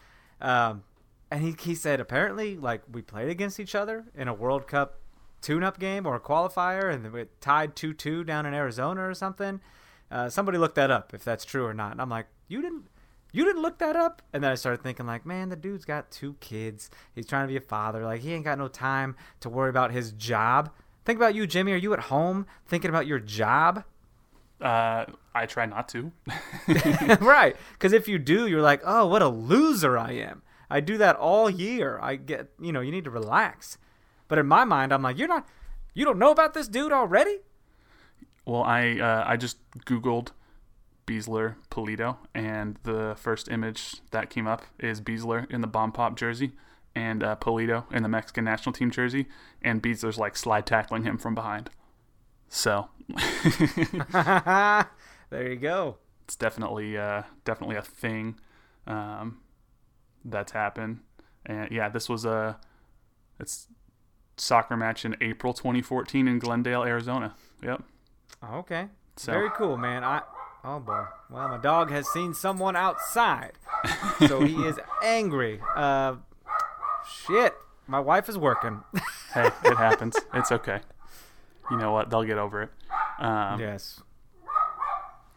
[0.41, 0.83] Um,
[1.31, 4.99] and he he said apparently like we played against each other in a World Cup
[5.41, 9.61] tune-up game or a qualifier, and we tied two-two down in Arizona or something.
[10.09, 11.91] Uh, somebody looked that up if that's true or not.
[11.91, 12.85] And I'm like, you didn't.
[13.33, 14.21] You didn't look that up?
[14.31, 16.89] And then I started thinking, like, man, the dude's got two kids.
[17.13, 18.03] He's trying to be a father.
[18.05, 20.71] Like, he ain't got no time to worry about his job.
[21.03, 21.73] Think about you, Jimmy.
[21.73, 23.83] Are you at home thinking about your job?
[24.61, 26.11] Uh, I try not to.
[27.21, 27.55] right.
[27.73, 30.41] Because if you do, you're like, oh, what a loser I am.
[30.69, 31.99] I do that all year.
[32.01, 33.77] I get, you know, you need to relax.
[34.27, 35.47] But in my mind, I'm like, you're not,
[35.93, 37.39] you don't know about this dude already?
[38.45, 40.29] Well, I uh, I just Googled
[41.05, 46.15] Besler Pulido, and the first image that came up is Besler in the bomb pop
[46.15, 46.53] jersey
[46.95, 49.27] and uh, Pulido in the Mexican national team jersey,
[49.61, 51.69] and Besler's like slide tackling him from behind.
[52.49, 52.87] So
[54.11, 54.87] there
[55.31, 55.97] you go.
[56.25, 58.39] it's definitely uh, definitely a thing
[58.85, 59.39] um,
[60.25, 60.99] that's happened.
[61.45, 62.57] And yeah, this was a
[63.39, 63.67] it's
[64.37, 67.35] soccer match in April 2014 in Glendale, Arizona.
[67.63, 67.83] Yep.
[68.53, 68.87] Okay.
[69.15, 70.03] So- Very cool, man.
[70.03, 70.21] I
[70.63, 71.05] oh boy.
[71.29, 73.53] Well, my dog has seen someone outside,
[74.27, 75.59] so he is angry.
[75.75, 76.15] Uh,
[77.25, 77.53] shit.
[77.89, 78.83] My wife is working.
[79.33, 80.17] Hey, it happens.
[80.33, 80.81] It's okay.
[81.71, 82.09] You know what?
[82.09, 82.69] They'll get over it.
[83.19, 84.01] Um, yes.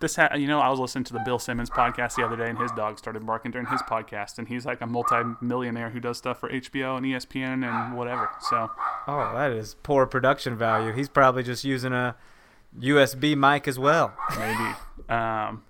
[0.00, 2.48] This, ha- you know, I was listening to the Bill Simmons podcast the other day,
[2.48, 6.16] and his dog started barking during his podcast, and he's like a multi-millionaire who does
[6.16, 8.30] stuff for HBO and ESPN and whatever.
[8.48, 8.70] So,
[9.06, 10.92] Oh, that is poor production value.
[10.92, 12.16] He's probably just using a
[12.78, 14.14] USB mic as well.
[14.38, 14.74] maybe.
[15.10, 15.64] Um,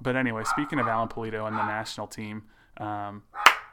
[0.00, 2.44] but anyway, speaking of Alan Pulido and the national team,
[2.76, 3.24] um,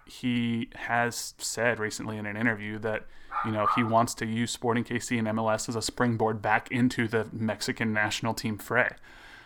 [0.08, 3.06] he has said recently in an interview that
[3.46, 7.08] you know he wants to use Sporting KC and MLS as a springboard back into
[7.08, 8.90] the Mexican national team fray.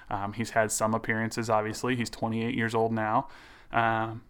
[0.09, 1.95] Um, he's had some appearances, obviously.
[1.95, 3.29] He's 28 years old now,
[3.71, 4.23] um,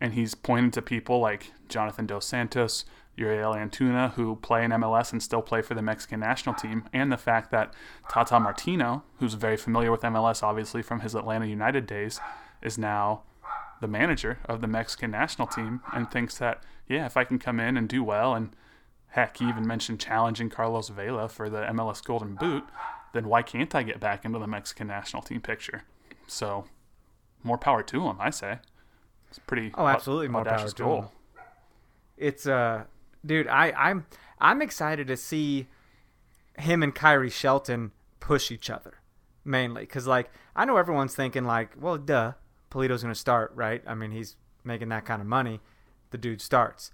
[0.00, 5.12] and he's pointed to people like Jonathan Dos Santos, Uriel Antuna, who play in MLS
[5.12, 7.74] and still play for the Mexican national team, and the fact that
[8.08, 12.18] Tata Martino, who's very familiar with MLS, obviously from his Atlanta United days,
[12.62, 13.22] is now
[13.80, 17.60] the manager of the Mexican national team and thinks that, yeah, if I can come
[17.60, 18.54] in and do well, and
[19.08, 22.64] heck, he even mentioned challenging Carlos Vela for the MLS Golden Boot,
[23.12, 25.84] then why can't I get back into the Mexican national team picture?
[26.26, 26.64] So,
[27.42, 28.58] more power to him, I say.
[29.28, 31.00] It's pretty Oh, absolutely, more power to goal.
[31.02, 31.08] him.
[32.16, 32.84] It's uh,
[33.24, 34.06] dude, I I'm
[34.40, 35.66] I'm excited to see
[36.58, 38.94] him and Khiry Shelton push each other
[39.44, 42.32] mainly because like I know everyone's thinking like, well, duh,
[42.76, 43.82] Pulido's gonna start, right?
[43.86, 45.60] I mean, he's making that kind of money.
[46.10, 46.90] The dude starts.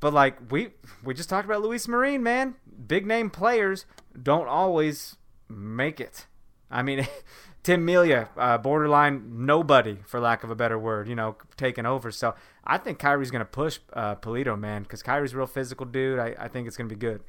[0.00, 0.70] But like we
[1.04, 2.56] we just talked about Luis Marin, man.
[2.86, 3.86] Big name players
[4.20, 5.16] don't always
[5.48, 6.26] make it.
[6.70, 7.06] I mean,
[7.62, 12.10] Tim Melia, uh, borderline nobody, for lack of a better word, you know, taking over.
[12.10, 15.86] So I think Khiry's going to push uh, Pulido, man, because Khiry's a real physical
[15.86, 16.18] dude.
[16.18, 17.22] I, I think it's going to be good.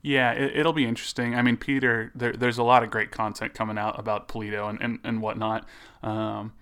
[0.00, 1.34] Yeah, it, it'll be interesting.
[1.34, 4.80] I mean, Peter, there, there's a lot of great content coming out about Pulido and,
[4.80, 5.66] and, and whatnot.
[6.04, 6.52] Um,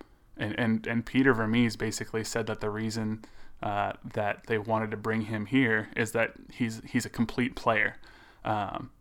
[0.43, 3.23] and, and, and Peter Vermes basically said that the reason
[3.61, 7.95] uh, that they wanted to bring him here is that he's he's a complete player.
[8.43, 8.91] Um,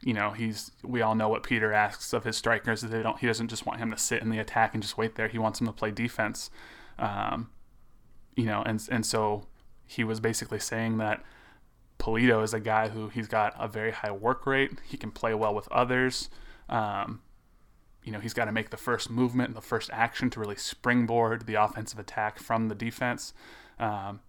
[0.00, 2.80] you know, he's we all know what Peter asks of his strikers.
[2.80, 5.16] They don't he doesn't just want him to sit in the attack and just wait
[5.16, 5.28] there.
[5.28, 6.50] He wants him to play defense.
[6.98, 7.50] Um,
[8.34, 9.46] you know, and and so
[9.86, 11.22] he was basically saying that
[11.98, 14.72] Pulido is a guy who he's got a very high work rate.
[14.84, 16.30] He can play well with others.
[16.68, 17.20] Um,
[18.08, 20.56] you know, he's got to make the first movement and the first action to really
[20.56, 23.34] springboard the offensive attack from the defense.
[23.78, 24.20] Um,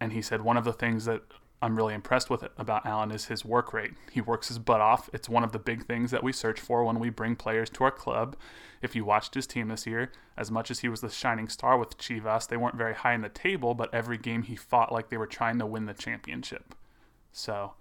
[0.00, 1.20] and he said one of the things that
[1.60, 3.90] I'm really impressed with about Alan is his work rate.
[4.10, 5.10] He works his butt off.
[5.12, 7.84] It's one of the big things that we search for when we bring players to
[7.84, 8.34] our club.
[8.80, 11.76] If you watched his team this year, as much as he was the shining star
[11.76, 15.10] with Chivas, they weren't very high in the table, but every game he fought like
[15.10, 16.74] they were trying to win the championship.
[17.30, 17.74] So,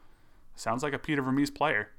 [0.58, 1.92] sounds like a Peter Vermes player.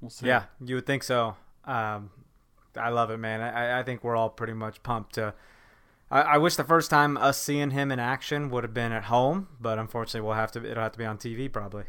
[0.00, 0.28] We'll see.
[0.28, 1.36] Yeah, you would think so.
[1.64, 2.10] Um,
[2.76, 3.40] I love it, man.
[3.40, 5.34] I, I think we're all pretty much pumped to
[6.10, 9.04] I, I wish the first time us seeing him in action would have been at
[9.04, 10.68] home, but unfortunately, we'll have to.
[10.68, 11.84] It'll have to be on TV probably.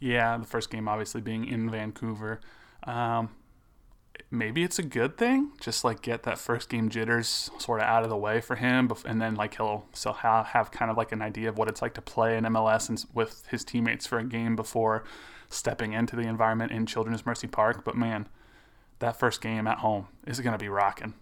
[0.00, 2.40] Yeah, the first game obviously being in Vancouver.
[2.84, 3.30] Um,
[4.30, 5.50] maybe it's a good thing.
[5.60, 8.90] Just like get that first game jitters sort of out of the way for him,
[9.04, 11.82] and then like he'll so have, have kind of like an idea of what it's
[11.82, 15.04] like to play in MLS and with his teammates for a game before
[15.50, 17.84] stepping into the environment in Children's Mercy Park.
[17.84, 18.28] But man,
[18.98, 21.14] that first game at home is going to be rocking.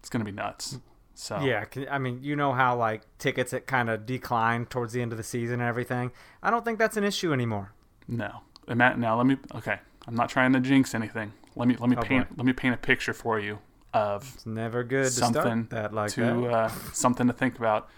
[0.00, 0.78] It's going to be nuts.
[1.14, 5.00] So yeah, I mean, you know how like tickets it kind of decline towards the
[5.00, 6.12] end of the season and everything.
[6.42, 7.72] I don't think that's an issue anymore.
[8.06, 8.98] No, and Matt.
[8.98, 9.38] Now let me.
[9.54, 11.32] Okay, I'm not trying to jinx anything.
[11.54, 12.34] Let me let me oh, paint boy.
[12.36, 13.58] let me paint a picture for you
[13.94, 16.50] of it's never good something that like to that.
[16.50, 17.88] Uh, something to think about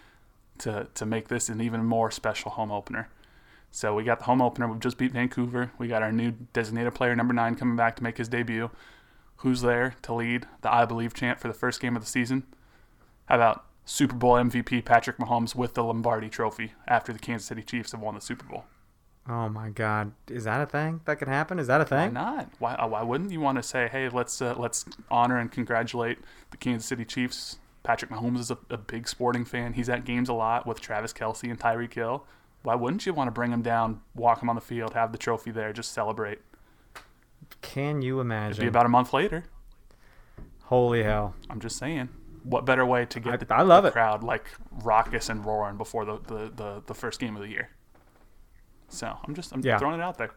[0.59, 3.09] to to make this an even more special home opener.
[3.70, 4.68] So we got the home opener.
[4.68, 5.72] We've just beat Vancouver.
[5.76, 8.70] We got our new designated player number nine coming back to make his debut.
[9.38, 12.44] Who's there to lead the I Believe chant for the first game of the season?
[13.27, 17.62] How about Super Bowl MVP Patrick Mahomes with the Lombardi Trophy after the Kansas City
[17.62, 18.64] Chiefs have won the Super Bowl?
[19.29, 21.59] Oh my God, is that a thing that could happen?
[21.59, 22.14] Is that a thing?
[22.14, 22.51] Why not?
[22.59, 26.18] Why, uh, why wouldn't you want to say, hey, let's uh, let's honor and congratulate
[26.51, 27.59] the Kansas City Chiefs?
[27.83, 29.74] Patrick Mahomes is a, a big sporting fan.
[29.74, 32.24] He's at games a lot with Travis Kelce and Tyreek Hill.
[32.62, 35.18] Why wouldn't you want to bring him down, walk him on the field, have the
[35.18, 36.40] trophy there, just celebrate?
[37.62, 38.62] Can you imagine?
[38.62, 39.44] It'd be about a month later.
[40.64, 41.34] Holy hell!
[41.48, 42.10] I'm just saying
[42.48, 43.92] what better way to get I, the, I love the it.
[43.92, 44.46] crowd like
[44.82, 47.70] raucous and roaring before the, the, the, the, first game of the year?
[48.88, 49.78] So I'm just I'm yeah.
[49.78, 50.30] throwing it out there.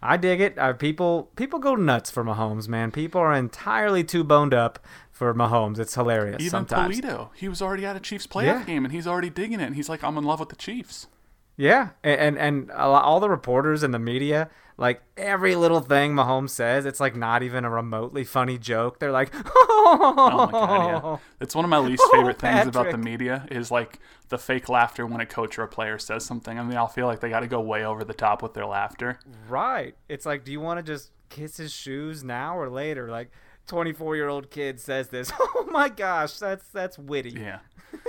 [0.00, 0.58] I dig it.
[0.58, 2.90] Uh, people people go nuts for Mahomes, man.
[2.90, 4.78] People are entirely too boned up
[5.10, 5.78] for Mahomes.
[5.78, 6.40] It's hilarious.
[6.40, 7.00] Even sometimes.
[7.00, 8.64] Pulido, he was already at a Chiefs playoff yeah.
[8.64, 9.64] game, and he's already digging it.
[9.64, 11.08] And he's like, "I'm in love with the Chiefs."
[11.56, 16.50] Yeah, and and, and all the reporters and the media like every little thing Mahomes
[16.50, 19.00] says, it's like not even a remotely funny joke.
[19.00, 21.16] They're like, oh, oh my god, yeah.
[21.40, 24.38] It's one of my least oh, favorite oh, things about the media is like the
[24.38, 26.58] fake laughter when a coach or a player says something.
[26.58, 28.66] I mean, I'll feel like they got to go way over the top with their
[28.66, 29.18] laughter.
[29.48, 29.96] Right.
[30.08, 33.10] It's like, do you want to just kiss his shoes now or later?
[33.10, 33.30] Like,
[33.66, 35.32] 24 year old kid says this.
[35.40, 37.30] Oh my gosh, that's that's witty.
[37.30, 37.58] Yeah.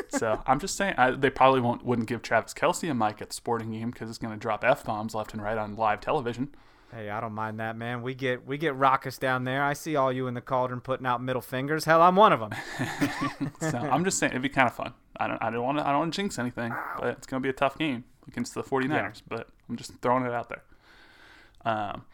[0.09, 3.29] So I'm just saying I, they probably won't wouldn't give Travis Kelce a mic at
[3.29, 6.01] the sporting game because it's going to drop f bombs left and right on live
[6.01, 6.49] television.
[6.91, 8.01] Hey, I don't mind that, man.
[8.01, 9.63] We get we get raucous down there.
[9.63, 11.85] I see all you in the cauldron putting out middle fingers.
[11.85, 12.51] Hell, I'm one of them.
[13.61, 14.93] so I'm just saying it'd be kind of fun.
[15.17, 17.41] I don't I don't want to I don't want to jinx anything, but it's going
[17.41, 18.89] to be a tough game against the 49ers.
[18.89, 19.11] Yeah.
[19.27, 20.63] But I'm just throwing it out there.
[21.65, 22.05] Um,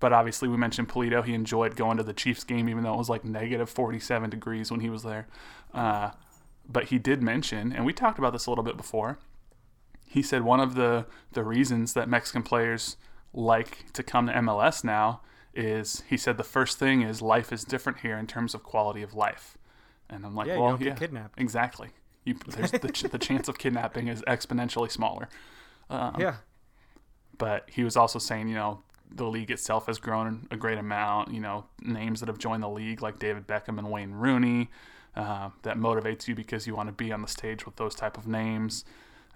[0.00, 1.24] but obviously, we mentioned Pulido.
[1.24, 4.70] He enjoyed going to the Chiefs game, even though it was like negative 47 degrees
[4.70, 5.28] when he was there.
[5.72, 6.10] Uh,
[6.68, 9.18] but he did mention, and we talked about this a little bit before.
[10.06, 12.96] He said one of the the reasons that Mexican players
[13.32, 15.22] like to come to MLS now
[15.54, 19.02] is he said the first thing is life is different here in terms of quality
[19.02, 19.56] of life.
[20.08, 21.40] And I'm like, yeah, well, yeah, kidnapped.
[21.40, 21.90] exactly.
[22.24, 25.28] You, there's the, the chance of kidnapping is exponentially smaller.
[25.90, 26.36] Um, yeah.
[27.38, 31.32] But he was also saying, you know, the league itself has grown a great amount.
[31.32, 34.70] You know, names that have joined the league like David Beckham and Wayne Rooney
[35.14, 38.16] uh, that motivates you because you want to be on the stage with those type
[38.16, 38.84] of names.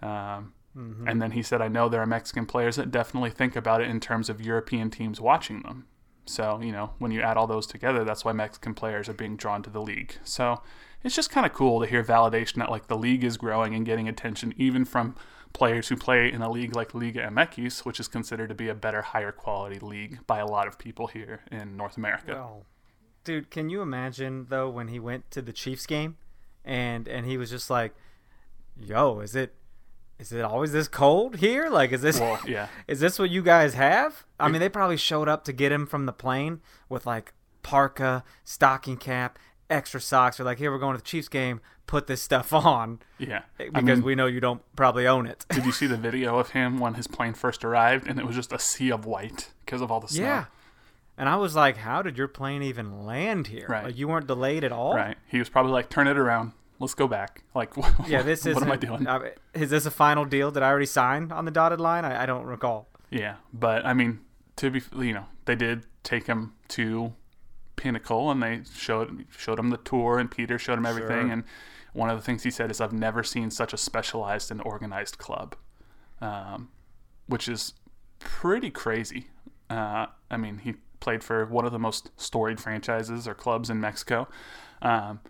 [0.03, 1.07] Um, mm-hmm.
[1.07, 3.89] And then he said, I know there are Mexican players that definitely think about it
[3.89, 5.87] in terms of European teams watching them.
[6.27, 9.37] So, you know, when you add all those together, that's why Mexican players are being
[9.37, 10.15] drawn to the league.
[10.25, 10.61] So
[11.05, 13.87] it's just kind of cool to hear validation that, like, the league is growing and
[13.87, 15.15] getting attention even from
[15.53, 18.75] players who play in a league like Liga MX, which is considered to be a
[18.75, 22.33] better, higher quality league by a lot of people here in North America.
[23.27, 26.17] Dude, can you imagine though when he went to the Chiefs game,
[26.65, 27.95] and and he was just like,
[28.81, 29.55] "Yo, is it
[30.19, 31.69] is it always this cold here?
[31.69, 32.69] Like, is this well, yeah?
[32.89, 34.25] Is this what you guys have?
[34.41, 38.25] I mean, they probably showed up to get him from the plane with like parka,
[38.45, 40.39] stocking cap, extra socks.
[40.39, 41.61] They're like, "Here, we're going to the Chiefs game.
[41.87, 45.45] Put this stuff on." Yeah, because I mean, we know you don't probably own it.
[45.51, 48.37] did you see the video of him when his plane first arrived, and it was
[48.37, 50.25] just a sea of white because of all the snow?
[50.25, 50.45] Yeah,
[51.19, 53.67] and I was like, how did your plane even land here?
[53.69, 53.85] Right.
[53.85, 54.95] Like, you weren't delayed at all?
[54.95, 55.17] Right.
[55.29, 56.53] He was probably like, turn it around.
[56.79, 57.43] Let's go back.
[57.55, 57.73] Like,
[58.07, 58.55] yeah, this is.
[58.55, 59.07] what am I doing?
[59.55, 60.51] Is this a final deal?
[60.51, 62.05] that I already signed on the dotted line?
[62.05, 62.89] I, I don't recall.
[63.11, 64.21] Yeah, but I mean,
[64.57, 67.15] to be, you know, they did take him to
[67.77, 71.27] Pinnacle, and they showed showed him the tour, and Peter showed him everything.
[71.27, 71.33] Sure.
[71.33, 71.45] And
[71.93, 75.19] one of the things he said is, "I've never seen such a specialized and organized
[75.19, 75.57] club,"
[76.21, 76.69] um,
[77.27, 77.75] which is
[78.19, 79.29] pretty crazy.
[79.71, 83.81] Uh, I mean, he played for one of the most storied franchises or clubs in
[83.81, 84.29] Mexico.
[84.83, 85.21] Um,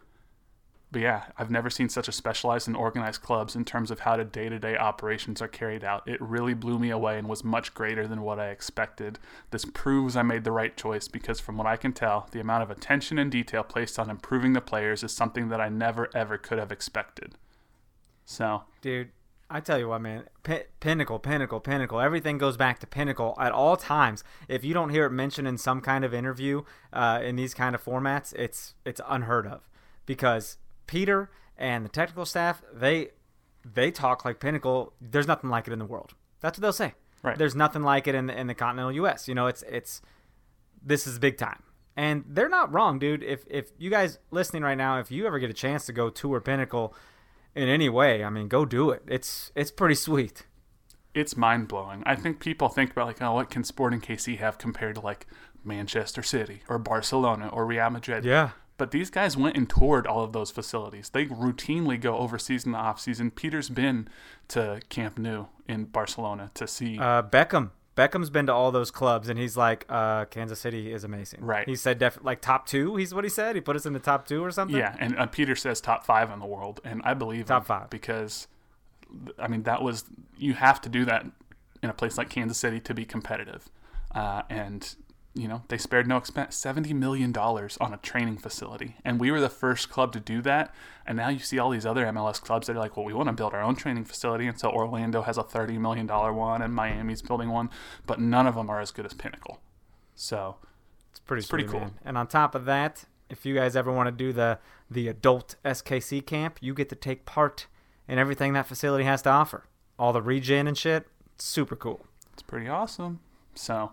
[0.93, 4.17] but yeah, I've never seen such a specialized and organized clubs in terms of how
[4.17, 6.09] the day-to-day operations are carried out.
[6.09, 9.19] It really blew me away and was much greater than what I expected.
[9.51, 12.63] This proves I made the right choice because from what I can tell, the amount
[12.63, 16.39] of attention and detail placed on improving the players is something that I never ever
[16.39, 17.35] could have expected.
[18.25, 19.11] So, Dude,
[19.49, 20.25] I tell you what, man.
[20.81, 22.01] Pinnacle, pinnacle, pinnacle.
[22.01, 24.25] Everything goes back to pinnacle at all times.
[24.49, 27.75] If you don't hear it mentioned in some kind of interview uh, in these kind
[27.75, 29.69] of formats, it's it's unheard of
[30.05, 33.11] because Peter and the technical staff they
[33.65, 34.93] they talk like pinnacle.
[35.01, 36.15] There's nothing like it in the world.
[36.41, 36.95] That's what they'll say.
[37.23, 37.39] Right.
[37.39, 39.29] There's nothing like it in the, in the continental U.S.
[39.29, 40.03] You know, it's it's
[40.85, 41.63] this is big time.
[41.97, 43.23] And they're not wrong, dude.
[43.23, 46.11] If if you guys listening right now, if you ever get a chance to go
[46.11, 46.95] tour Pinnacle
[47.57, 49.03] in any way, I mean, go do it.
[49.09, 50.45] It's it's pretty sweet.
[51.15, 52.03] it's mind blowing.
[52.07, 55.27] I think people think about like, oh, what can Sporting KC have compared to like
[55.65, 58.25] Manchester City or Barcelona or Real Madrid?
[58.25, 58.51] Yeah.
[58.79, 61.09] But these guys went and toured all of those facilities.
[61.09, 63.31] They routinely go overseas in the off season.
[63.31, 64.07] Peter's been
[64.49, 66.99] to Camp Nou in Barcelona to see.
[66.99, 67.71] Uh, Beckham.
[67.97, 71.41] Beckham's been to all those clubs, and he's like, uh, Kansas City is amazing.
[71.43, 71.67] Right.
[71.67, 72.97] He said def- like top two.
[72.97, 73.55] He's what he said.
[73.57, 74.77] He put us in the top two or something.
[74.77, 77.89] yeah, and uh, Peter says top five in the world, and I believe Top five.
[77.91, 78.47] because,
[79.39, 80.05] I mean, that was
[80.37, 81.25] you have to do that
[81.83, 83.71] in a place like Kansas City to be competitive,
[84.15, 84.95] uh, and
[85.37, 89.31] you know they spared no expense, seventy million dollars on a training facility, and we
[89.31, 90.75] were the first club to do that.
[91.07, 93.29] And now you see all these other MLS clubs that are like, well, we want
[93.29, 96.63] to build our own training facility, and so Orlando has a thirty million dollar one,
[96.63, 97.71] and Miami's building one,
[98.07, 99.61] but none of them are as good as Pinnacle.
[100.15, 100.57] So
[101.11, 101.81] It's pretty, pretty sweet, cool.
[101.81, 101.99] man.
[102.05, 104.59] And on top of that, if you guys ever want to do the
[104.91, 107.67] the adult SKC camp, you get to take part
[108.09, 109.65] in everything that facility has to offer.
[109.99, 111.07] All the regen and shit.
[111.39, 112.07] Super cool.
[112.33, 113.21] it's pretty awesome.
[113.55, 113.93] So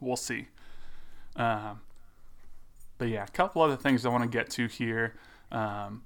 [0.00, 0.48] we'll see.
[1.36, 1.80] Um,
[2.98, 5.14] but yeah, a couple other things I want to get to here
[5.52, 6.02] um,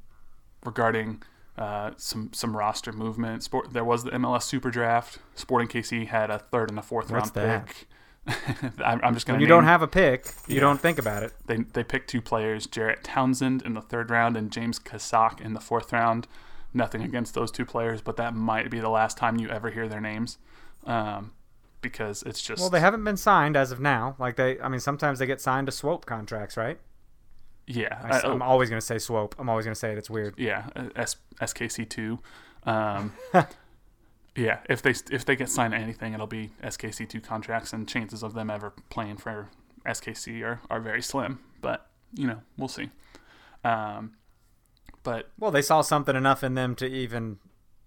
[0.64, 1.22] regarding
[1.58, 3.42] uh, some some roster movement.
[3.42, 5.18] Sport, there was the MLS Super Draft.
[5.34, 7.66] Sporting KC had a third and a fourth What's round that?
[7.66, 7.86] pick.
[8.84, 9.38] I'm, I'm just gonna.
[9.38, 10.60] You name- don't have a pick, you Yeah.
[10.62, 11.32] don't think about it.
[11.46, 15.52] they they picked two players, Jarrett Townsend in the third round and James Kasak in
[15.52, 16.26] the fourth round.
[16.72, 19.86] Nothing against those two players, but that might be the last time you ever hear
[19.88, 20.38] their names,
[20.86, 21.30] um,
[21.84, 24.16] because it's just Well, they haven't been signed as of now.
[24.18, 26.80] Like they, I mean, sometimes they get signed to swope contracts, right?
[27.66, 28.00] yeah.
[28.02, 29.36] I, am always gonna say swope.
[29.38, 29.98] I'm always gonna say it.
[29.98, 30.34] It's weird.
[30.36, 32.18] yeah, uh, S- SKC two.
[32.64, 33.12] Um,
[34.36, 37.88] yeah, if they if they get signed to anything, it'll be SKC two contracts, and
[37.88, 39.48] chances of them ever playing for
[39.86, 41.38] SKC are, are very slim.
[41.60, 42.90] But you know, we'll see.
[43.64, 44.12] Um,
[45.02, 47.38] but Well, they saw something enough in them to even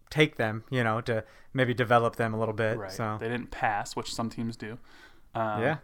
[0.10, 0.64] take them.
[0.70, 2.78] You know, to maybe develop them a little bit.
[2.78, 4.78] right, So they didn't pass, which some teams do.
[5.36, 5.78] Um, yeah,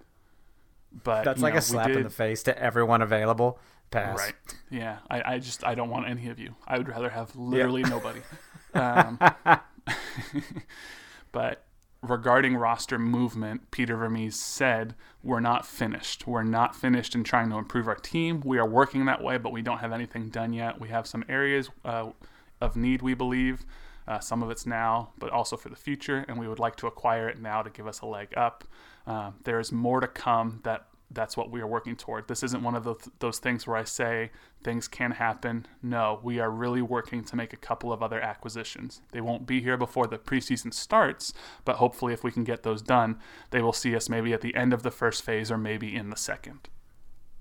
[1.03, 3.59] but that's like know, a slap we in the face to everyone available.
[3.91, 4.17] Pass.
[4.17, 4.33] Right.
[4.71, 4.97] Yeah.
[5.09, 6.55] I, I just I don't want any of you.
[6.67, 8.21] I would rather have literally nobody.
[8.75, 9.19] Um,
[11.31, 11.63] but
[12.03, 16.27] regarding roster movement, Peter Vermes said, We're not finished.
[16.27, 18.41] We're not finished in trying to improve our team.
[18.43, 20.79] We are working that way, but we don't have anything done yet.
[20.79, 22.11] We have some areas uh,
[22.59, 23.65] of need, we believe.
[24.07, 26.87] Uh, some of it's now, but also for the future, and we would like to
[26.87, 28.63] acquire it now to give us a leg up.
[29.07, 32.27] Uh, there is more to come that that's what we are working toward.
[32.27, 34.31] This isn't one of those, those things where I say
[34.63, 35.67] things can happen.
[35.81, 39.01] No, we are really working to make a couple of other acquisitions.
[39.11, 41.33] They won't be here before the preseason starts,
[41.65, 43.19] but hopefully, if we can get those done,
[43.51, 46.09] they will see us maybe at the end of the first phase or maybe in
[46.09, 46.69] the second.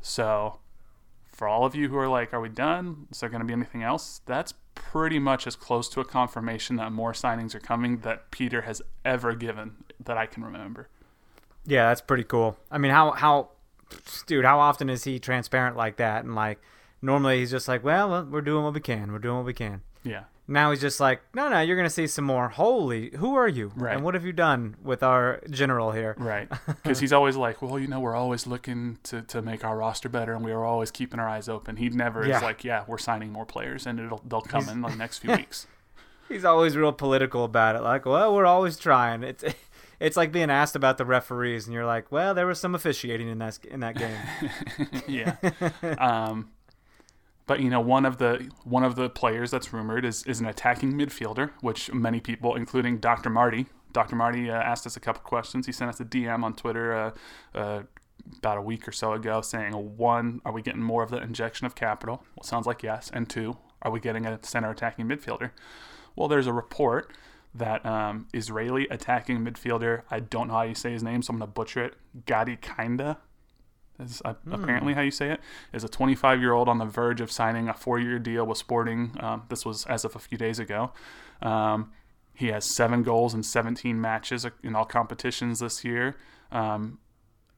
[0.01, 0.61] So,
[1.31, 3.07] for all of you who are like, are we done?
[3.11, 4.21] Is there going to be anything else?
[4.27, 8.63] That's pretty much as close to a confirmation that more signings are coming that Peter
[8.63, 10.89] has ever given that I can remember.
[11.65, 12.57] Yeah, that's pretty cool.
[12.71, 13.51] I mean, how how,
[14.27, 16.25] dude, how often is he transparent like that?
[16.25, 16.61] And like,
[17.01, 19.13] normally he's just like, well, we're doing what we can.
[19.13, 19.83] We're doing what we can.
[20.03, 20.25] Yeah.
[20.49, 22.49] Now he's just like, no, no, you're gonna see some more.
[22.49, 23.73] Holy, who are you?
[23.77, 23.95] Right.
[23.95, 26.15] And what have you done with our general here?
[26.19, 26.49] Right.
[26.83, 30.09] Because he's always like, well, you know, we're always looking to, to make our roster
[30.09, 31.77] better and we are always keeping our eyes open.
[31.77, 32.39] He never Yeah.
[32.39, 35.31] is like, yeah, we're signing more players and it'll they'll come in the next few
[35.37, 35.67] weeks.
[36.29, 37.83] He's always real political about it.
[37.83, 39.23] Like, well, we're always trying.
[39.23, 39.45] It's
[40.01, 43.29] it's like being asked about the referees, and you're like, well, there was some officiating
[43.29, 44.17] in that in that game.
[45.07, 45.37] yeah.
[45.99, 46.51] Um,
[47.53, 50.47] but you know, one of the one of the players that's rumored is is an
[50.47, 53.29] attacking midfielder, which many people, including Dr.
[53.29, 54.17] Marty, Dr.
[54.17, 55.67] Marty uh, asked us a couple questions.
[55.67, 57.11] He sent us a DM on Twitter uh,
[57.55, 57.83] uh,
[58.39, 61.67] about a week or so ago saying, one, are we getting more of the injection
[61.67, 62.25] of capital?
[62.35, 63.11] Well, sounds like yes.
[63.13, 65.51] And two, are we getting a center attacking midfielder?
[66.17, 67.13] Well, there's a report
[67.55, 71.41] that um, Israeli attacking midfielder, I don't know how you say his name, so I'm
[71.41, 73.19] to butcher it, Gadi Kinda,
[73.99, 74.55] is uh, mm.
[74.55, 75.41] apparently how you say it,
[75.73, 78.59] is a 25 year old on the verge of signing a four year deal with
[78.59, 79.17] Sporting.
[79.21, 80.93] Um, this was as of a few days ago.
[81.41, 81.93] Um,
[82.35, 86.17] he has seven goals in 17 matches in all competitions this year.
[86.51, 86.99] Um,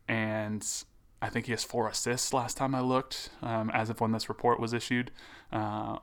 [0.09, 0.67] and
[1.23, 4.29] I think he has four assists last time I looked, um, as of when this
[4.29, 5.11] report was issued.
[5.53, 5.99] Uh,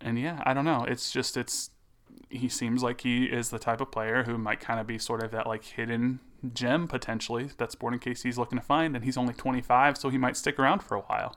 [0.00, 0.84] and yeah, I don't know.
[0.88, 1.70] It's just, it's,
[2.30, 5.22] he seems like he is the type of player who might kind of be sort
[5.22, 6.20] of that like hidden
[6.52, 10.36] gem potentially that Sporting KC's looking to find, and he's only 25, so he might
[10.36, 11.36] stick around for a while.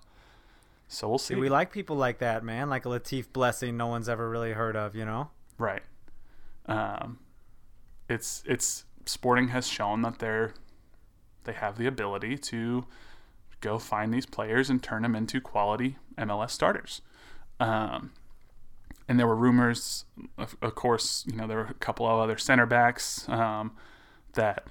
[0.88, 1.36] So we'll see.
[1.36, 4.76] we like people like that, man, like a Latif Blessing, no one's ever really heard
[4.76, 5.30] of, you know?
[5.58, 5.84] Right.
[6.66, 7.20] Um,
[8.10, 10.54] it's it's Sporting has shown that they're
[11.46, 12.86] they have the ability to
[13.62, 17.02] go find these players and turn them into quality MLS starters.
[17.60, 18.12] Um,
[19.12, 20.06] and there were rumors,
[20.38, 23.74] of, of, course, you know, there were a couple of other center backs um,
[24.36, 24.68] that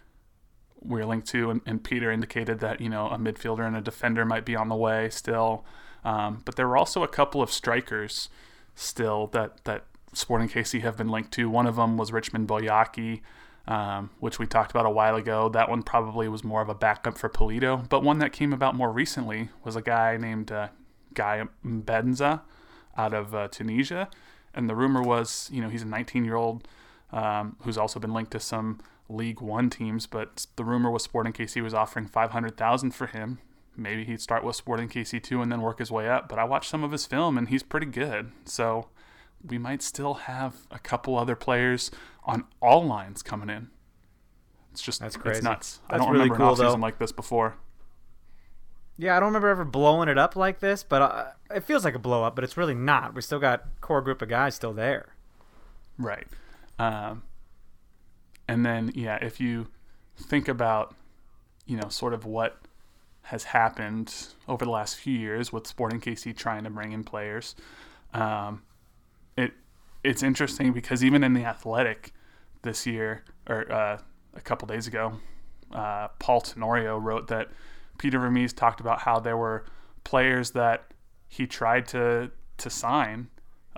[0.80, 4.24] we're linked to, and, and, Peter indicated that you know a midfielder and a defender
[4.24, 5.62] might be on the way still.
[6.07, 8.30] Um, but there were also a couple of strikers
[8.74, 9.84] still that that
[10.14, 11.51] Sporting KC have been linked to.
[11.51, 13.20] One of them was Richmond Boakye,
[13.68, 15.51] um, which we talked about a while ago.
[15.51, 17.86] That one probably was more of a backup for Pulido.
[17.91, 20.68] But one that came about more recently was a guy named uh,
[21.12, 22.41] Guy Mbenza
[22.97, 24.09] out of uh, Tunisia.
[24.55, 26.66] And the rumor was, you know, he's a 19 year old
[27.12, 31.32] um, who's also been linked to some League One teams, but the rumor was Sporting
[31.32, 33.38] KC was offering five hundred thousand for him.
[33.76, 36.28] Maybe he'd start with Sporting KC two and then work his way up.
[36.28, 38.30] But I watched some of his film and he's pretty good.
[38.44, 38.88] So
[39.44, 41.90] we might still have a couple other players
[42.24, 43.70] on all lines coming in.
[44.72, 45.38] It's just that's crazy.
[45.38, 45.80] It's nuts.
[45.88, 47.57] That's I don't really remember cool, an offseason like this before.
[49.01, 51.24] Yeah, I don't remember ever blowing it up like this, but uh,
[51.55, 53.14] it feels like a blow up, but it's really not.
[53.14, 55.14] We still got core group of guys still there.
[55.96, 56.26] Right.
[56.78, 57.22] Um,
[58.46, 59.68] and then, yeah, if you
[60.18, 60.94] think about,
[61.64, 62.59] you know, sort of what
[63.22, 64.14] has happened
[64.46, 67.57] over the last few years with Sporting KC trying to bring in players,
[68.12, 68.64] um,
[69.34, 69.53] it
[70.05, 72.12] it's interesting because even in the Athletic
[72.62, 73.98] this year or uh,
[74.34, 75.14] a couple days ago,
[75.72, 77.48] uh, Paul Tenorio wrote that
[78.01, 79.66] Peter Vermes talked about how there were
[80.05, 80.94] players that
[81.28, 83.28] he tried to to sign,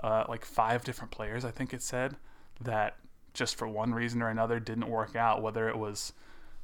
[0.01, 2.15] uh, like five different players, I think it said,
[2.61, 2.95] that
[3.33, 6.13] just for one reason or another didn't work out, whether it was,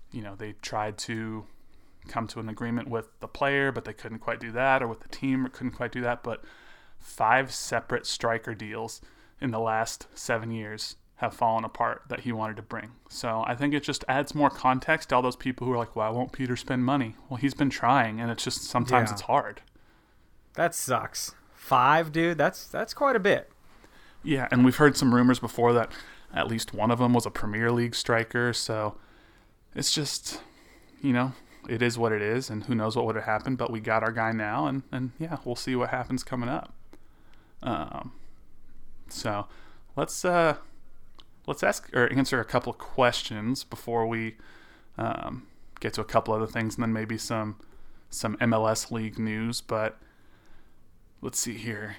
[0.10, 1.48] you know, they tried to
[2.08, 5.02] come to an agreement with the player, but they couldn't quite do that, or with
[5.02, 6.24] the team, or couldn't quite do that.
[6.24, 6.46] But
[6.98, 9.02] five separate striker deals
[9.42, 12.92] in the last seven years have fallen apart that he wanted to bring.
[13.10, 15.94] So I think it just adds more context to all those people who are like,
[15.94, 17.16] why won't Peter spend money?
[17.28, 19.14] Well, he's been trying, and it's just sometimes yeah.
[19.14, 19.62] it's hard.
[20.54, 21.36] That sucks.
[21.54, 22.38] Five, dude.
[22.38, 23.52] That's that's quite a bit.
[24.24, 25.92] Yeah, and we've heard some rumors before that
[26.34, 28.54] at least one of them was a Premier League striker.
[28.54, 28.96] So
[29.76, 30.42] it's just,
[31.02, 31.34] you know,
[31.68, 33.58] it is what it is, and who knows what would have happened.
[33.58, 36.74] But we got our guy now, and and yeah, we'll see what happens coming up.
[37.62, 38.14] Um,
[39.10, 39.48] so
[39.98, 40.56] let's uh,
[41.50, 44.36] let's ask or answer a couple of questions before we
[45.00, 45.48] um,
[45.80, 47.58] get to a couple other things, and then maybe some
[48.10, 49.60] some MLS league news.
[49.60, 49.98] But
[51.22, 51.98] let's see here.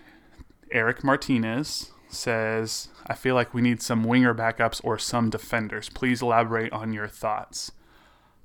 [0.70, 5.88] Eric Martinez says, I feel like we need some winger backups or some defenders.
[5.88, 7.72] Please elaborate on your thoughts.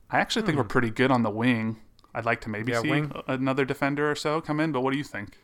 [0.10, 0.70] I actually think we're hmm.
[0.70, 1.78] pretty good on the wing.
[2.16, 3.12] I'd like to maybe yeah, see wing.
[3.28, 5.38] another defender or so come in, but what do you think?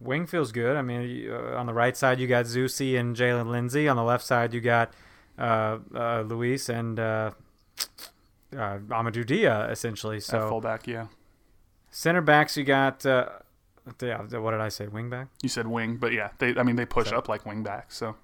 [0.00, 0.76] Wing feels good.
[0.76, 3.86] I mean, uh, on the right side, you got Zusi and Jaylin Lindsey.
[3.86, 4.92] On the left side, you got
[5.38, 7.32] uh, uh, Luis and uh,
[8.56, 10.20] uh Amadou Dia, essentially.
[10.20, 11.06] So At fullback, yeah.
[11.90, 13.28] Center backs, you got uh,
[14.00, 14.86] yeah, what did I say?
[14.86, 15.28] Wingback.
[15.42, 16.56] You said wing, but yeah, they.
[16.56, 17.84] I mean, they push so, up like wingback.
[17.88, 18.16] So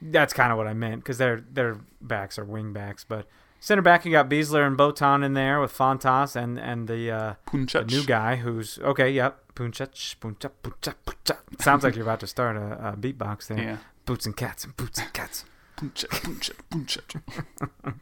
[0.00, 3.04] that's kind of what I meant because their their backs are wingbacks.
[3.06, 3.26] But
[3.62, 7.34] center back, you got Besler and Botond in there with Fontas and and the, uh,
[7.50, 9.10] the new guy who's okay.
[9.10, 11.62] Yep, Puncec, Puncec, Puncec, Puncec.
[11.62, 13.58] Sounds like you're about to start a, a beatbox there.
[13.58, 13.76] Yeah.
[14.04, 15.44] Boots and cats and boots and cats.
[15.76, 17.96] Puncec, Puncec, Puncec.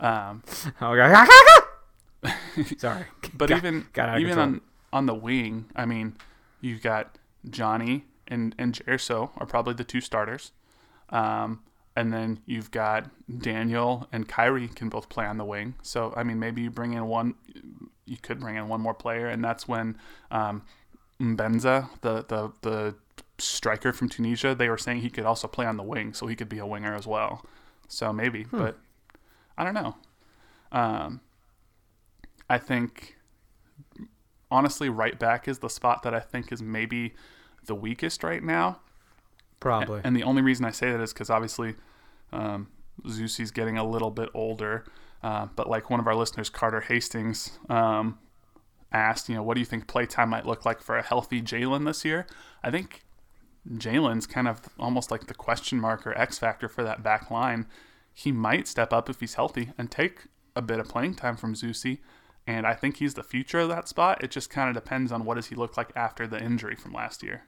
[0.00, 0.42] um.
[0.80, 2.74] Okay.
[2.78, 3.06] Sorry.
[3.32, 4.60] But got, even got even on
[4.92, 6.16] on the wing, I mean
[6.60, 10.52] You've got Johnny and and Gerso are probably the two starters.
[11.08, 11.62] Um,
[11.96, 13.10] and then you've got
[13.40, 15.74] Daniel and Khiry can both play on the wing.
[15.82, 17.34] So I mean, maybe you bring in one.
[18.06, 19.96] You could bring in one more player, and that's when
[20.30, 20.62] um,
[21.20, 22.94] Mbenza, the the the
[23.38, 26.36] striker from Tunisia, they were saying he could also play on the wing, so he
[26.36, 27.44] could be a winger as well.
[27.88, 28.58] So maybe, hmm.
[28.58, 28.78] but
[29.58, 29.96] I don't know.
[30.72, 31.20] Um,
[32.48, 33.16] I think
[34.50, 37.14] honestly, right back is the spot that I think is maybe
[37.66, 38.80] the weakest right now.
[39.60, 40.00] Probably.
[40.02, 41.76] And the only reason I say that is because obviously
[42.32, 42.68] um,
[43.06, 44.84] Zusi's getting a little bit older.
[45.22, 48.18] Uh, but like one of our listeners, Carter Hastings, um,
[48.92, 51.84] asked, you know, what do you think playtime might look like for a healthy Jaylin
[51.84, 52.26] this year?
[52.64, 53.04] I think
[53.68, 57.66] Jaylin's kind of almost like the question mark or X factor for that back line.
[58.12, 60.24] He might step up if he's healthy and take
[60.56, 61.98] a bit of playing time from Zusi.
[62.46, 64.24] And I think he's the future of that spot.
[64.24, 66.92] It just kind of depends on what does he look like after the injury from
[66.92, 67.44] last year.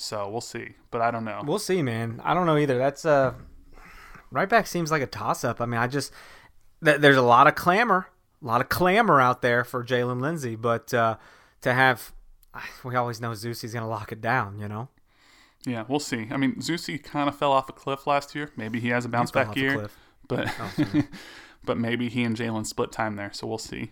[0.00, 1.42] So we'll see, but I don't know.
[1.44, 2.22] We'll see, man.
[2.24, 2.78] I don't know either.
[2.78, 3.34] That's uh,
[4.30, 5.60] right back seems like a toss up.
[5.60, 6.10] I mean, I just
[6.82, 8.08] th- there's a lot of clamor,
[8.42, 11.18] a lot of clamor out there for Jaylin Lindsey, but uh,
[11.60, 12.14] to have,
[12.82, 14.58] we always know Zusi's gonna lock it down.
[14.58, 14.88] You know.
[15.66, 16.28] Yeah, we'll see.
[16.30, 18.50] I mean, Zusi kind of fell off a cliff last year.
[18.56, 19.90] Maybe he has a bounce back year,
[20.26, 21.02] but oh,
[21.66, 23.34] but maybe he and Jaylin split time there.
[23.34, 23.90] So we'll see.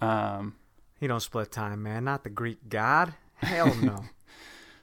[0.00, 0.56] Um,
[0.98, 2.02] he don't split time, man.
[2.02, 3.14] Not the Greek god.
[3.36, 4.06] Hell no.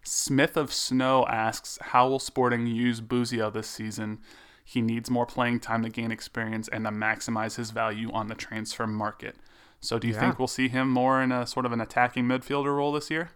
[0.08, 4.20] Smith of Snow asks, How will Sporting use Busio this season?
[4.64, 8.36] He needs more playing time to gain experience and to maximize his value on the
[8.36, 9.36] transfer market.
[9.80, 10.20] So, do you yeah.
[10.22, 13.32] think we'll see him more in a sort of an attacking midfielder role this year?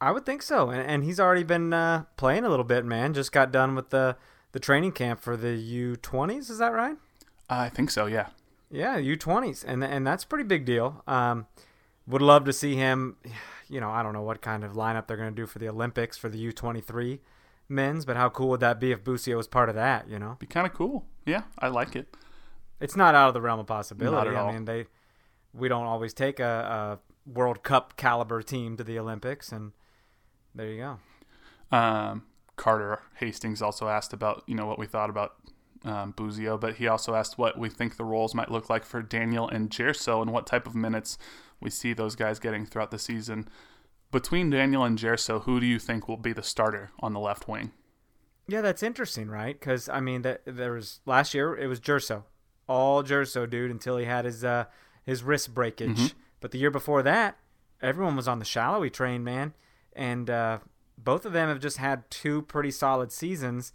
[0.00, 2.84] I would think so, and, and he's already been uh, playing a little bit.
[2.84, 4.16] Man, just got done with the
[4.52, 6.50] the training camp for the U twenties.
[6.50, 6.96] Is that right?
[7.50, 8.06] Uh, I think so.
[8.06, 8.28] Yeah.
[8.70, 11.02] Yeah, U twenties, and and that's a pretty big deal.
[11.06, 11.46] Um,
[12.06, 13.16] would love to see him
[13.68, 15.68] you know, I don't know what kind of lineup they're going to do for the
[15.68, 17.20] Olympics for the U23
[17.68, 20.36] men's, but how cool would that be if Busio was part of that, you know?
[20.38, 21.06] Be kind of cool.
[21.24, 22.14] Yeah, I like it.
[22.80, 24.14] It's not out of the realm of possibility.
[24.14, 24.50] Not at all.
[24.50, 24.86] I mean, they
[25.52, 29.72] we don't always take a, a World Cup caliber team to the Olympics and
[30.54, 30.98] there you
[31.72, 31.76] go.
[31.76, 32.24] Um,
[32.56, 35.34] Carter Hastings also asked about, you know, what we thought about
[35.84, 39.02] um, Busio, but he also asked what we think the roles might look like for
[39.02, 41.18] Daniel and Gerso and what type of minutes
[41.60, 43.48] we see those guys getting throughout the season.
[44.10, 47.48] Between Daniel and Gerso, who do you think will be the starter on the left
[47.48, 47.72] wing?
[48.48, 49.58] Yeah, that's interesting, right?
[49.58, 52.22] Because I mean, that there was last year it was Gerso,
[52.68, 54.66] all Gerso, dude, until he had his uh,
[55.04, 55.98] his wrist breakage.
[55.98, 56.18] Mm-hmm.
[56.40, 57.38] But the year before that,
[57.82, 59.54] everyone was on the shallowy train, man,
[59.94, 60.58] and uh,
[60.96, 63.72] both of them have just had two pretty solid seasons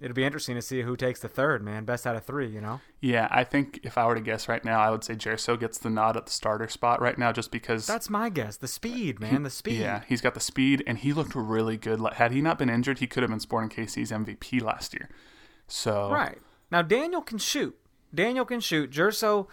[0.00, 1.84] it'll be interesting to see who takes the third, man.
[1.84, 2.80] Best out of three, you know?
[3.00, 5.78] Yeah, I think if I were to guess right now, I would say Gerso gets
[5.78, 7.86] the nod at the starter spot right now just because.
[7.86, 8.56] That's my guess.
[8.56, 9.42] The speed, man.
[9.42, 9.80] The speed.
[9.80, 12.00] Yeah, he's got the speed, and he looked really good.
[12.14, 15.08] Had he not been injured, he could have been Sporting KC's MVP last year.
[15.66, 16.10] So.
[16.10, 16.38] Right.
[16.70, 17.76] Now, Daniel can shoot.
[18.14, 18.90] Daniel can shoot.
[18.90, 19.46] Gerso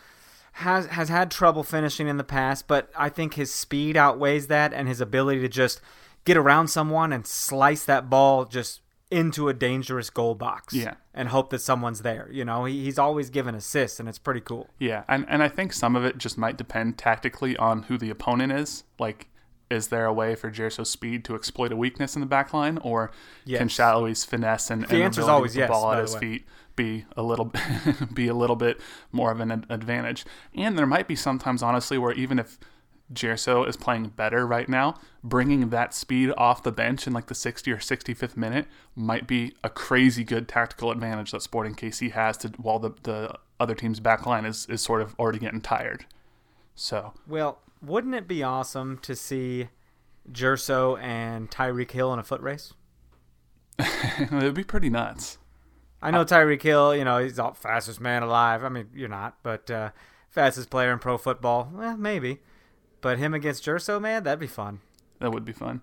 [0.57, 4.71] has has had trouble finishing in the past, but I think his speed outweighs that
[4.71, 5.81] and his ability to just
[6.25, 8.81] get around someone and slice that ball just
[9.13, 10.73] into a dangerous goal box.
[10.73, 10.95] Yeah.
[11.13, 12.27] And hope that someone's there.
[12.31, 14.69] You know, he, he's always given assists, and it's pretty cool.
[14.79, 15.03] Yeah.
[15.07, 18.51] And, and I think some of it just might depend tactically on who the opponent
[18.51, 18.83] is.
[18.97, 19.29] Like,
[19.69, 22.79] is there a way for Gerso's speed to exploit a weakness in the back line?
[22.79, 23.11] Or
[23.45, 23.59] yes.
[23.59, 26.45] can Salloway's finesse and, the and always the yes, ball at his feet
[26.75, 27.51] be a little
[28.13, 28.79] be a little bit
[29.11, 30.25] more of an advantage?
[30.55, 32.57] And there might be sometimes, honestly, where even if
[33.13, 37.35] Gerso is playing better right now, bringing that speed off the bench in like the
[37.35, 42.37] 60 or 65th minute might be a crazy good tactical advantage that Sporting KC has
[42.37, 46.05] to while the, the other team's back line is, is sort of already getting tired.
[46.75, 49.69] So Well, wouldn't it be awesome to see
[50.31, 52.73] Gerso and Tyreek Hill in a foot race?
[53.79, 55.37] it would be pretty nuts.
[56.01, 58.63] I know Tyreek Hill, you know, he's the fastest man alive.
[58.63, 59.91] I mean, you're not, but uh,
[60.29, 61.71] fastest player in pro football.
[61.81, 62.39] Eh, maybe.
[63.03, 64.79] But him against Gerso, man, that'd be fun.
[65.19, 65.81] That would be fun.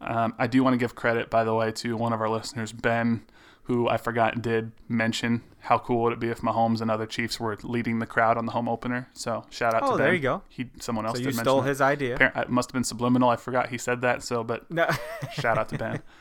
[0.00, 2.72] Um, I do want to give credit, by the way, to one of our listeners,
[2.72, 3.26] Ben,
[3.64, 7.06] who I forgot did mention how cool it would it be if Mahomes and other
[7.06, 9.08] Chiefs were leading the crowd on the home opener.
[9.14, 10.06] So shout out oh, to Ben.
[10.06, 10.42] there you go.
[10.48, 11.18] He someone else.
[11.18, 12.32] So you stole his idea.
[12.36, 13.28] It must have been subliminal.
[13.28, 14.22] I forgot he said that.
[14.22, 14.88] So, but no.
[15.34, 16.02] shout out to Ben.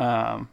[0.00, 0.48] Um,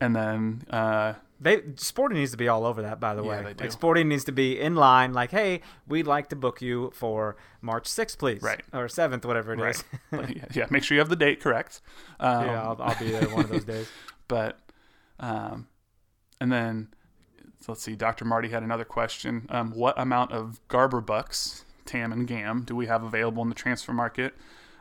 [0.00, 1.14] and then uh,
[1.44, 3.54] they Sporting needs to be all over that, by the yeah, way.
[3.58, 7.36] Like Sporting needs to be in line, like, hey, we'd like to book you for
[7.60, 9.74] March sixth, please, right, or seventh, whatever it right.
[9.74, 9.84] is.
[10.12, 11.82] yeah, yeah, make sure you have the date correct.
[12.18, 13.88] Um, yeah, I'll, I'll, be there one of those days.
[14.26, 14.58] But,
[15.20, 15.68] um,
[16.40, 16.88] and then
[17.68, 18.24] let's see, Dr.
[18.24, 19.46] Marty had another question.
[19.50, 23.54] Um, what amount of Garber bucks, TAM and GAM, do we have available in the
[23.54, 24.34] transfer market?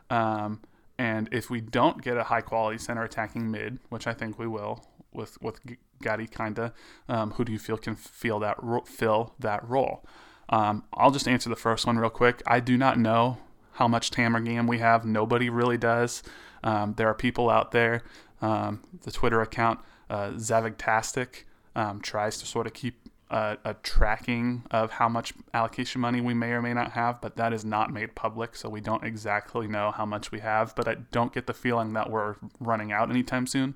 [0.10, 0.62] Um,
[0.98, 4.48] and if we don't get a high quality center attacking mid, which I think we
[4.48, 5.60] will, with with
[6.04, 6.74] Gadi Kinda.
[7.10, 10.06] Um, who do you feel can feel that ro- fill that role?
[10.50, 12.44] Um, I'll just answer the first one real quick.
[12.46, 13.38] I do not know
[13.74, 15.06] how much Tamergam we have.
[15.06, 16.22] Nobody really does.
[16.64, 18.04] Um, there are people out there.
[18.42, 19.80] Um, the Twitter account
[20.10, 21.44] uh, Zavigtastic
[21.76, 22.96] um, tries to sort of keep
[23.30, 27.36] a, a tracking of how much allocation money we may or may not have, but
[27.38, 30.76] that is not made public, so we don't exactly know how much we have.
[30.76, 33.76] But I don't get the feeling that we're running out anytime soon,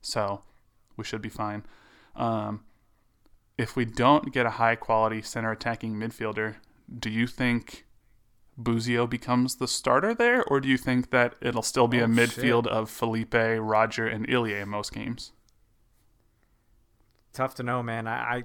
[0.00, 0.42] so
[0.96, 1.64] we should be fine.
[2.16, 2.64] Um,
[3.58, 6.56] if we don't get a high quality center attacking midfielder,
[6.98, 7.86] do you think
[8.56, 12.08] Busio becomes the starter there, or do you think that it'll still be Oh, a
[12.08, 12.72] midfield shit.
[12.72, 15.32] of Felipe, Roger, and Ilie in most games?
[17.32, 18.06] Tough to know, man.
[18.06, 18.44] I,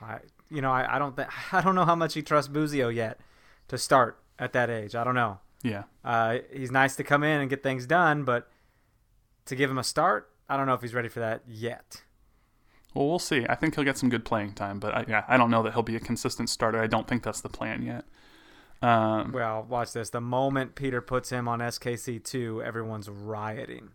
[0.00, 0.18] I, I
[0.50, 3.20] you know, I, I don't think I don't know how much he trusts Busio yet
[3.68, 4.94] to start at that age.
[4.94, 5.38] I don't know.
[5.62, 8.48] Yeah, Uh, he's nice to come in and get things done, but
[9.44, 12.02] to give him a start, I don't know if he's ready for that yet.
[12.94, 13.46] well, we'll see.
[13.48, 15.72] I think he'll get some good playing time, but I, yeah, I don't know that
[15.74, 16.80] he'll be a consistent starter.
[16.82, 18.04] I don't think that's the plan yet.
[18.82, 20.10] Um, Well, watch this.
[20.10, 23.90] The moment Peter puts him on SKC two, everyone's rioting.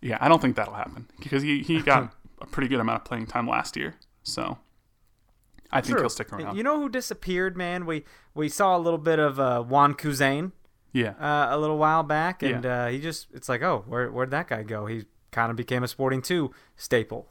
[0.00, 3.04] yeah, I don't think that'll happen because he, he got a pretty good amount of
[3.04, 4.58] playing time last year, so
[5.72, 6.56] I think he'll stick around.
[6.56, 7.84] You know who disappeared, man?
[7.86, 8.04] We
[8.34, 10.52] we saw a little bit of uh, Wan Kuzain
[10.92, 12.84] yeah, uh, a little while back, and Yeah.
[12.84, 14.86] uh, he just it's like, oh, where where'd that guy go?
[14.86, 17.28] He kind of became a Sporting two staple.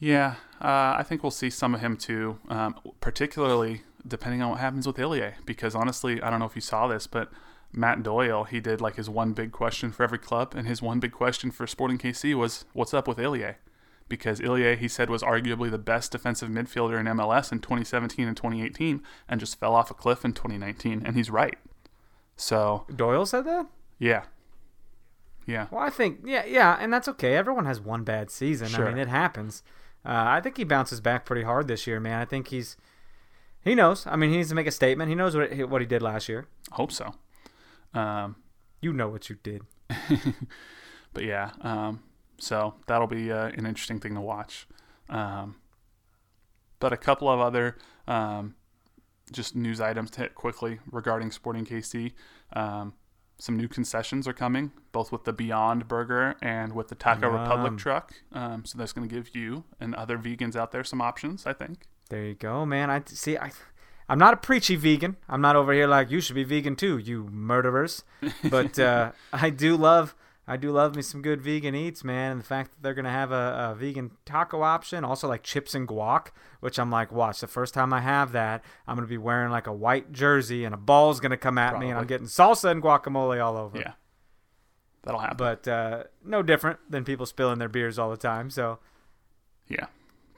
[0.00, 4.60] Yeah, uh, I think we'll see some of him too, um, particularly depending on what
[4.60, 5.34] happens with Ilie.
[5.44, 7.30] Because honestly, I don't know if you saw this, but
[7.72, 11.00] Matt Doyle, he did like his one big question for every club, and his one
[11.00, 13.56] big question for Sporting KC was, "What's up with Ilie?"
[14.08, 18.34] Because Ilie, he said, was arguably the best defensive midfielder in MLS in 2017 and
[18.34, 21.58] 2018, and just fell off a cliff in 2019, and he's right.
[22.34, 23.66] So Doyle said that.
[23.98, 24.22] yeah,
[25.48, 27.34] yeah, Well, I think yeah, yeah, and that's okay.
[27.34, 28.68] Everyone has one bad season.
[28.68, 28.86] Sure.
[28.86, 29.62] I mean, it happens.
[30.04, 32.20] Uh, I think he bounces back pretty hard this year, man.
[32.20, 32.76] I think he's
[33.62, 34.06] he knows.
[34.06, 35.08] I mean, he needs to make a statement.
[35.08, 36.46] He knows what he, what he did last year.
[36.72, 37.14] hope so.
[37.94, 38.36] Um,
[38.82, 39.62] You know what you did.
[41.14, 42.02] but yeah, um,
[42.38, 44.68] so that'll be uh, an interesting thing to watch.
[45.08, 45.56] Um,
[46.78, 48.54] but a couple of other um,
[49.32, 52.12] just news items to hit quickly regarding Sporting KC.
[52.52, 52.92] Um,
[53.38, 57.78] some new concessions are coming, both with the Beyond Burger and with the Taco Republic
[57.78, 58.12] truck.
[58.32, 61.52] Um, so that's going to give you and other vegans out there some options, I
[61.52, 61.86] think.
[62.10, 62.90] There you go, man.
[62.90, 63.38] I see.
[63.38, 63.52] I,
[64.08, 65.16] I'm not a preachy vegan.
[65.28, 68.02] I'm not over here like you should be vegan too, you murderers.
[68.50, 70.14] But uh, I do love,
[70.48, 72.32] I do love me some good vegan eats, man.
[72.32, 75.74] And the fact that they're gonna have a, a vegan taco option, also like chips
[75.74, 76.28] and guac,
[76.60, 77.40] which I'm like, watch.
[77.40, 80.74] The first time I have that, I'm gonna be wearing like a white jersey, and
[80.74, 83.78] a ball's gonna come at me, and I'm getting salsa and guacamole all over.
[83.78, 83.92] Yeah,
[85.02, 85.36] that'll happen.
[85.36, 88.50] But uh, no different than people spilling their beers all the time.
[88.50, 88.78] So
[89.68, 89.86] Yeah,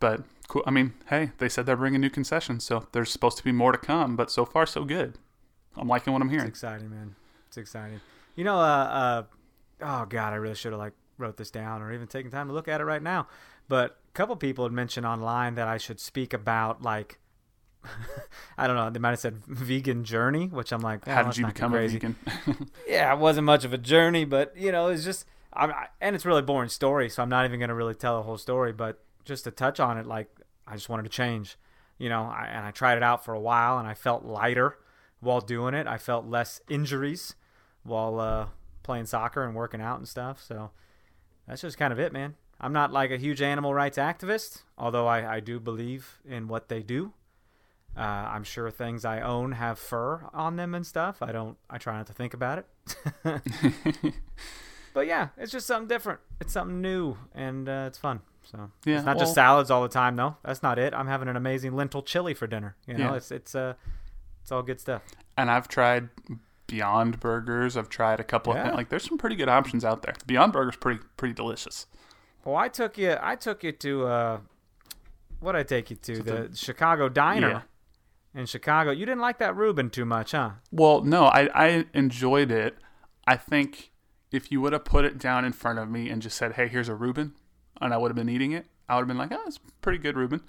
[0.01, 0.65] but cool.
[0.67, 3.71] I mean, hey, they said they're bringing new concessions, so there's supposed to be more
[3.73, 4.17] to come.
[4.17, 5.19] But so far, so good.
[5.77, 6.49] I'm liking what I'm It's hearing.
[6.49, 7.15] exciting, man.
[7.47, 8.01] It's exciting.
[8.35, 9.23] You know, uh, uh,
[9.83, 12.55] oh god, I really should have like wrote this down or even taken time to
[12.55, 13.29] look at it right now.
[13.69, 17.19] But a couple people had mentioned online that I should speak about like,
[18.59, 21.37] I don't know, they might have said vegan journey, which I'm like, How oh, did
[21.37, 21.99] you become a crazy.
[21.99, 22.17] vegan?
[22.89, 26.17] Yeah, it wasn't much of a journey, but you know, it's just, I, I, and
[26.17, 28.73] it's a really boring story, so I'm not even gonna really tell the whole story.
[28.73, 30.29] But just to touch on it, like
[30.67, 31.57] I just wanted to change,
[31.99, 34.79] you know, I, and I tried it out for a while, and I felt lighter
[35.21, 35.87] while doing it.
[35.87, 37.35] I felt less injuries
[37.83, 38.47] while uh,
[38.91, 40.43] playing soccer and working out and stuff.
[40.43, 40.71] So
[41.47, 42.35] that's just kind of it, man.
[42.61, 46.69] I'm not like a huge animal rights activist, although I, I do believe in what
[46.69, 47.13] they do.
[47.97, 51.23] Uh, I'm sure things I own have fur on them and stuff.
[51.23, 51.57] I don't.
[51.69, 52.67] I try not to think about it.
[54.93, 56.19] but yeah, it's just something different.
[56.41, 58.21] It's something new, and uh, it's fun.
[58.43, 60.37] So Yeah, it's not well- just salads all the time, though.
[60.45, 60.93] That's not it.
[60.95, 62.75] I'm having an amazing lentil chili for dinner.
[62.87, 63.15] You know, Yeah.
[63.17, 63.75] it's it's uh,
[64.43, 65.03] it's all good stuff.
[65.37, 66.09] and I've tried
[66.71, 67.77] Beyond Burgers.
[67.77, 68.69] I've tried a couple Yeah.
[68.69, 68.89] of like.
[68.89, 70.15] There's some pretty good options out there.
[70.27, 71.87] Beyond Burger's pretty pretty delicious.
[72.45, 73.17] Well, I took you.
[73.21, 74.39] I took you to uh,
[75.41, 77.65] what I take you to the, the- Chicago Diner
[78.35, 78.41] Yeah.
[78.41, 78.91] in Chicago.
[78.91, 80.51] You didn't like that Reuben too much, huh?
[80.71, 82.77] Well, no, I I enjoyed it.
[83.27, 83.91] I think
[84.33, 86.69] if you would have put it down in front of me and just said, "Hey,
[86.69, 87.35] here's a Reuben,"
[87.81, 89.99] and I would have been eating it, I would have been like, "Oh, it's pretty
[89.99, 90.41] good Reuben."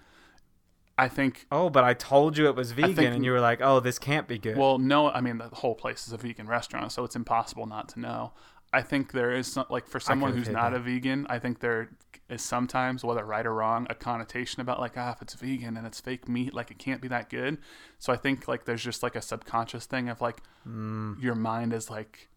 [1.02, 1.46] I think.
[1.52, 3.98] Oh, but I told you it was vegan, think- and you were like, "Oh, this
[4.00, 7.04] can't be good." Well, no, I mean the whole place is a vegan restaurant, so
[7.04, 8.34] it's impossible not to know.
[8.74, 10.78] I think there is some, like for someone who's not that.
[10.78, 11.90] a vegan, I think there
[12.30, 15.86] is sometimes, whether right or wrong, a connotation about like, ah, if it's vegan and
[15.86, 17.58] it's fake meat, like it can't be that good.
[18.00, 20.38] So I think like there's just like a subconscious thing of like
[20.68, 21.22] Mm.
[21.22, 22.30] your mind is like,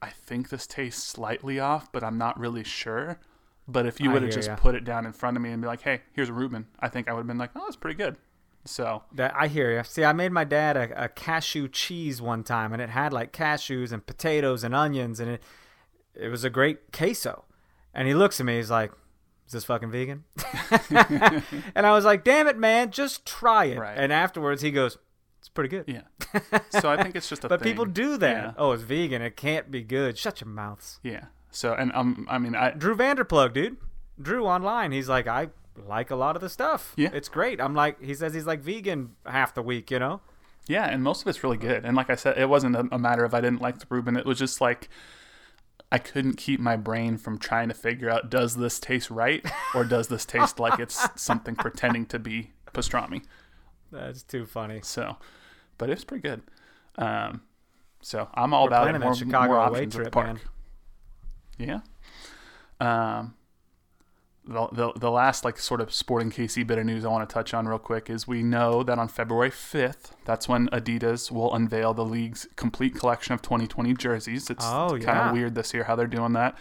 [0.00, 3.18] I think this tastes slightly off, but I'm not really sure.
[3.66, 4.56] But if you would have just ya.
[4.56, 6.88] put it down in front of me and be like, hey, here's a Reuben, I
[6.88, 8.16] think I would have been like, oh, that's pretty good.
[8.66, 9.82] So That I hear you.
[9.84, 13.32] See, I made my dad a, a cashew cheese one time, and it had like
[13.32, 15.42] cashews and potatoes and onions, and it
[16.14, 17.44] it was a great queso.
[17.92, 18.92] And he looks at me, he's like,
[19.46, 20.24] is this fucking vegan?
[20.90, 23.78] and I was like, damn it, man, just try it.
[23.78, 23.96] Right.
[23.96, 24.98] And afterwards, he goes,
[25.40, 25.84] it's pretty good.
[25.86, 26.02] Yeah.
[26.70, 27.70] So I think it's just a But thing.
[27.72, 28.36] people do that.
[28.44, 28.52] Yeah.
[28.56, 29.22] Oh, it's vegan.
[29.22, 30.18] It can't be good.
[30.18, 30.98] Shut your mouths.
[31.02, 31.26] Yeah.
[31.54, 33.76] So and um, I mean, I Drew Vanderplug, dude.
[34.20, 34.92] Drew online.
[34.92, 35.48] He's like, I
[35.86, 36.92] like a lot of the stuff.
[36.96, 37.10] Yeah.
[37.12, 37.60] It's great.
[37.60, 40.20] I'm like, he says he's like vegan half the week, you know?
[40.66, 41.84] Yeah, and most of it's really good.
[41.84, 44.16] And like I said, it wasn't a, a matter of I didn't like the Reuben.
[44.16, 44.88] It was just like
[45.92, 49.44] I couldn't keep my brain from trying to figure out does this taste right
[49.74, 53.24] or does this taste like it's something pretending to be pastrami.
[53.92, 54.80] That's too funny.
[54.82, 55.16] So,
[55.78, 56.42] but it's pretty good.
[56.96, 57.42] Um,
[58.00, 58.92] so I'm all about it.
[58.92, 60.26] that More, Chicago more away trip, park.
[60.26, 60.40] man.
[61.58, 61.80] Yeah.
[62.80, 63.34] Um,
[64.46, 67.32] the, the the last like sort of sporting KC bit of news I want to
[67.32, 71.54] touch on real quick is we know that on February 5th, that's when Adidas will
[71.54, 74.50] unveil the league's complete collection of 2020 jerseys.
[74.50, 75.26] It's Oh, kind yeah.
[75.28, 76.58] of weird this year how they're doing that.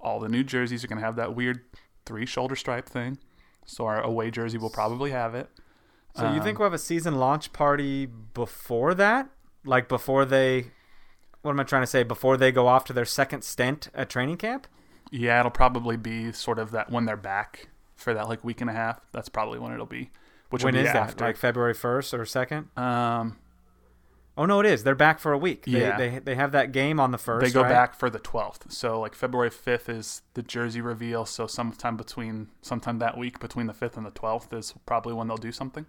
[0.00, 1.60] All the new jerseys are going to have that weird
[2.06, 3.18] three shoulder stripe thing.
[3.66, 5.48] So our away jersey will probably have it.
[6.16, 9.28] So you Um, think we'll have a season launch party before that?
[9.64, 10.70] Like before they
[11.46, 12.02] what am I trying to say?
[12.02, 14.66] Before they go off to their second stint at training camp?
[15.10, 18.68] Yeah, it'll probably be sort of that when they're back for that like week and
[18.68, 19.00] a half.
[19.12, 20.10] That's probably when it'll be.
[20.50, 21.20] Which When is be that?
[21.20, 22.68] Like February first or second?
[22.76, 23.38] um,
[24.38, 24.84] Oh no, it is.
[24.84, 25.64] They're back for a week.
[25.64, 25.96] They, Yeah.
[25.96, 27.42] they they have that game on the first.
[27.46, 27.70] they go right?
[27.70, 28.70] back for the 12th.
[28.70, 31.24] So like February 5th is the jersey reveal.
[31.24, 35.26] So sometime between sometime that week between the 5th and the 12th is probably when
[35.28, 35.86] they'll do something.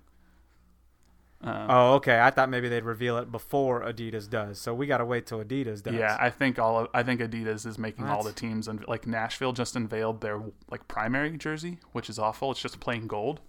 [1.41, 2.19] Um, Oh, okay.
[2.19, 4.59] I thought maybe they'd reveal it before Adidas does.
[4.59, 5.93] So we got to wait till Adidas does.
[5.93, 9.05] yeah, I think all of, I think Adidas is making all the teams and like
[9.05, 12.51] Nashville just unveiled their like primary jersey, which is awful.
[12.51, 13.39] It's just plain gold.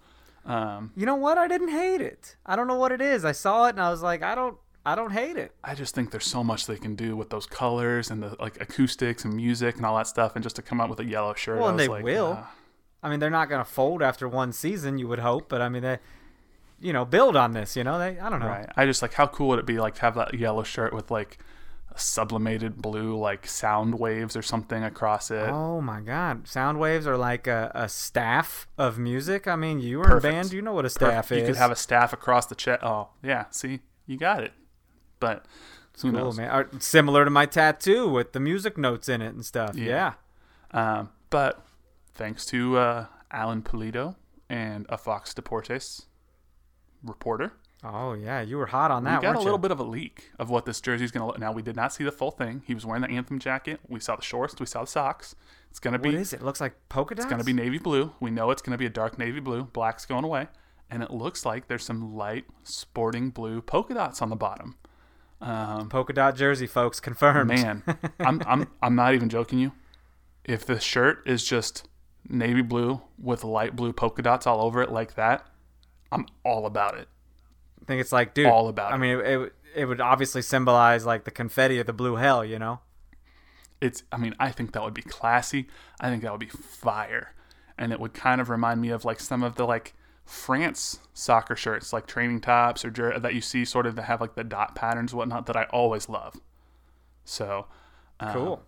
[0.45, 1.37] Um, You know what?
[1.37, 2.35] I didn't hate it.
[2.45, 3.25] I don't know what it is.
[3.25, 5.53] I saw it and I was like, I don't I don't hate it.
[5.63, 8.59] I just think there's so much they can do with those colors and the like
[8.61, 11.33] acoustics and music and all that stuff, and just to come out with a yellow
[11.33, 11.57] shirt.
[11.57, 12.37] Well, I and was they like, will.
[12.39, 12.43] uh,
[13.03, 15.69] I mean, they're not going to fold after one season, you would hope, but I
[15.69, 15.99] mean, they
[16.81, 17.99] you know, build on this, you know?
[17.99, 18.47] They I don't know.
[18.47, 18.69] Right.
[18.75, 21.11] I just like how cool would it be like to have that yellow shirt with
[21.11, 21.39] like
[21.95, 25.49] sublimated blue like sound waves or something across it.
[25.49, 26.47] Oh my god.
[26.47, 29.47] Sound waves are like a, a staff of music.
[29.47, 30.25] I mean, you were Perfect.
[30.25, 31.41] in band, you know what a staff Perfect.
[31.41, 32.83] You could have a staff across the chest.
[32.83, 33.45] Oh, yeah.
[33.51, 34.53] See, you got it.
[35.19, 35.45] But
[36.01, 36.37] who cool, knows?
[36.37, 36.51] man.
[36.51, 39.75] Or similar to my tattoo with the music notes in it and stuff.
[39.75, 40.13] Yeah.
[40.73, 40.99] Yeah.
[40.99, 41.65] Um, but
[42.13, 44.15] thanks to uh, Alan Pulido
[44.49, 46.05] and a Fox Deportes
[47.03, 49.21] reporter, Oh yeah, you were hot on that.
[49.21, 49.59] we got a little you?
[49.59, 51.39] bit of a leak of what this jersey is going to look.
[51.39, 52.61] Now we did not see the full thing.
[52.67, 53.79] He was wearing the anthem jacket.
[53.87, 54.59] We saw the shorts.
[54.59, 55.35] We saw the socks.
[55.69, 56.41] It's going to be is it?
[56.41, 56.43] it?
[56.43, 57.25] Looks like polka dots.
[57.25, 58.11] It's going to be navy blue.
[58.19, 59.63] We know it's going to be a dark navy blue.
[59.63, 60.47] Black's going away.
[60.89, 64.75] And it looks like there's some light sporting blue polka dots on the bottom.
[65.39, 66.99] Um, polka dot jersey, folks.
[66.99, 67.47] Confirmed.
[67.47, 67.83] man,
[68.19, 69.71] I'm, I'm, I'm not even joking you.
[70.43, 71.87] If the shirt is just
[72.27, 75.47] navy blue with light blue polka dots all over it like that,
[76.11, 77.07] I'm all about it.
[77.81, 78.47] I think it's like, dude.
[78.47, 78.93] All about it.
[78.93, 78.99] I it.
[78.99, 82.59] mean, it, it it would obviously symbolize like the confetti of the blue hell, you
[82.59, 82.79] know.
[83.81, 85.67] It's, I mean, I think that would be classy.
[86.01, 87.33] I think that would be fire.
[87.77, 89.93] And it would kind of remind me of like some of the like
[90.25, 94.19] France soccer shirts, like training tops or jer- that you see sort of that have
[94.19, 96.35] like the dot patterns, and whatnot, that I always love.
[97.23, 97.67] So,
[98.19, 98.63] um, Cool.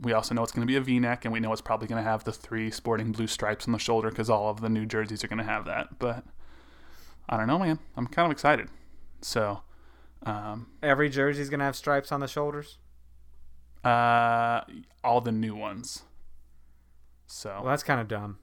[0.00, 2.02] We also know it's going to be a V-neck, and we know it's probably going
[2.02, 4.86] to have the three sporting blue stripes on the shoulder because all of the new
[4.86, 5.98] jerseys are going to have that.
[5.98, 6.24] But
[7.28, 7.78] I don't know, man.
[7.96, 8.68] I'm kind of excited.
[9.20, 9.62] So,
[10.24, 12.78] um, Every jersey's gonna have stripes on the shoulders.
[13.84, 14.62] uh,
[15.02, 16.04] all the new ones.
[17.26, 18.38] So, Well, that's kind of dumb.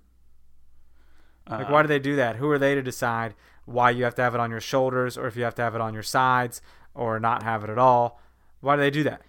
[1.50, 2.36] Like, uh, why do they do that?
[2.36, 3.34] Who are they to decide
[3.66, 5.74] why you have to have it on your shoulders, or if you have to have
[5.76, 6.62] it on your sides,
[6.94, 8.20] or not have it at all?
[8.60, 9.22] Why do they do that?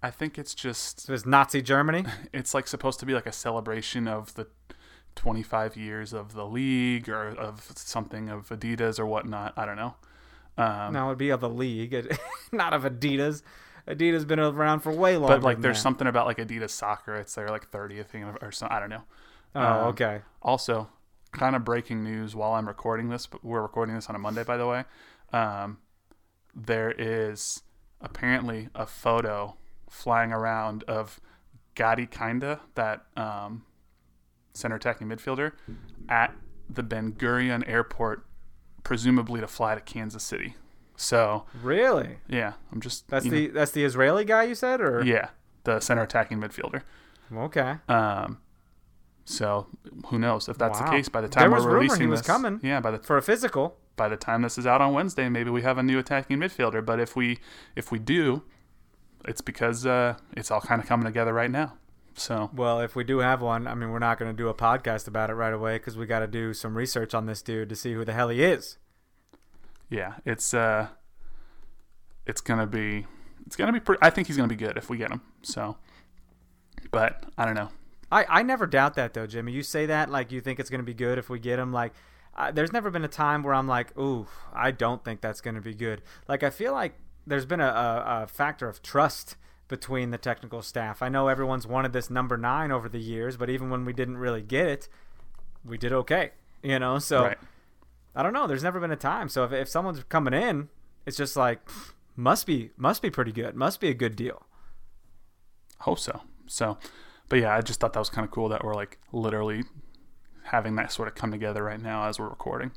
[0.00, 2.04] I think it's just So it's Nazi Germany.
[2.32, 4.46] it's like supposed to be like a celebration of the
[5.18, 9.52] 25 years of the league or of something of Adidas or whatnot.
[9.56, 9.96] I don't know.
[10.56, 11.92] Um, no, it'd be of the league,
[12.52, 13.42] not of Adidas.
[13.88, 15.36] Adidas been around for way longer.
[15.36, 15.82] but like there's that.
[15.82, 17.16] something about like Adidas soccer.
[17.16, 18.76] It's their like 30th thing or something.
[18.76, 19.02] I don't know.
[19.56, 20.20] Oh, um, okay.
[20.40, 20.88] Also,
[21.32, 24.44] kind of breaking news while I'm recording this, but we're recording this on a Monday,
[24.44, 24.84] by the way.
[25.32, 25.78] Um,
[26.54, 27.62] there is
[28.00, 29.56] apparently a photo
[29.90, 31.20] flying around of
[31.74, 33.64] Gadi Kinda, that um,
[34.54, 35.52] center attacking midfielder,
[36.08, 36.34] at
[36.68, 38.24] the Ben Gurion airport,
[38.84, 40.54] presumably to fly to Kansas City.
[40.96, 42.18] So, Really?
[42.28, 43.06] yeah, I'm just.
[43.08, 45.28] That's the that's the Israeli guy you said, or yeah,
[45.64, 46.82] the center attacking midfielder.
[47.32, 47.76] Okay.
[47.88, 48.38] Um,
[49.24, 49.66] so
[50.06, 50.86] who knows if that's Wow.
[50.86, 52.26] the case by the time There we're was rumor he releasing was this?
[52.26, 52.60] coming.
[52.62, 53.76] Yeah, by the For a physical.
[53.96, 56.84] by the time this is out on Wednesday, maybe we have a new attacking midfielder.
[56.84, 57.38] But if we
[57.76, 58.42] if we do,
[59.26, 61.74] it's because uh, it's all kind of coming together right now.
[62.18, 64.54] So Well, if we do have one, I mean, we're not going to do a
[64.54, 67.68] podcast about it right away because we got to do some research on this dude
[67.68, 68.78] to see who the hell he is.
[69.88, 70.88] yeah, it's uh,
[72.26, 73.06] it's gonna be
[73.46, 73.80] it's gonna be.
[73.80, 75.22] Pretty, I think he's gonna be good if we get him.
[75.42, 75.76] So,
[76.90, 77.70] but I don't know.
[78.10, 79.52] I, I never doubt that though, Jimmy.
[79.52, 81.72] You say that like you think it's going to be good if we get him.
[81.72, 81.92] Like,
[82.34, 85.56] I, there's never been a time where I'm like, ooh, I don't think that's going
[85.56, 86.02] to be good.
[86.26, 86.94] Like, I feel like
[87.26, 89.36] there's been a, a, a factor of trust
[89.68, 91.02] between the technical staff.
[91.02, 94.18] I know everyone's wanted this number nine over the years, but even when we didn't
[94.18, 94.88] really get it,
[95.64, 96.32] we did okay.
[96.62, 97.38] You know, so Right.
[98.14, 98.46] I don't know.
[98.46, 99.28] There's never been a time.
[99.28, 100.68] So if, if someone's coming in,
[101.06, 101.60] it's just like
[102.16, 103.54] must be must be pretty good.
[103.54, 104.42] Must be a good deal.
[105.80, 106.22] Hope so.
[106.46, 106.78] So,
[107.28, 109.62] but yeah, I just thought that was kind of cool that we're like literally
[110.44, 112.72] having that sort of come together right now as we're recording.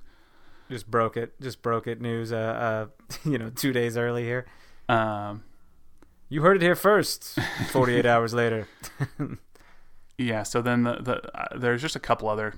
[0.69, 1.33] Just broke it.
[1.41, 1.99] Just broke it.
[1.99, 2.31] News.
[2.31, 4.45] Uh, uh you know, two days early here.
[4.87, 5.43] Um,
[6.31, 7.37] You heard it here first.
[7.71, 8.65] 48 hours later.
[10.17, 12.53] Yeah, so then the, the uh, there's just a couple other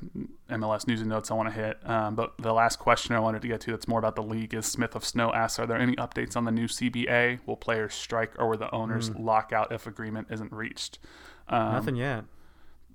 [0.50, 1.78] MLS news and notes I want to hit.
[1.90, 4.54] Um, but the last question I wanted to get to that's more about the league
[4.54, 7.40] is Smith of Snow asks, Are there any updates on the new CBA?
[7.48, 11.00] Will players strike or will the owners lock out if agreement isn't reached?
[11.48, 12.26] Um, Nothing yet.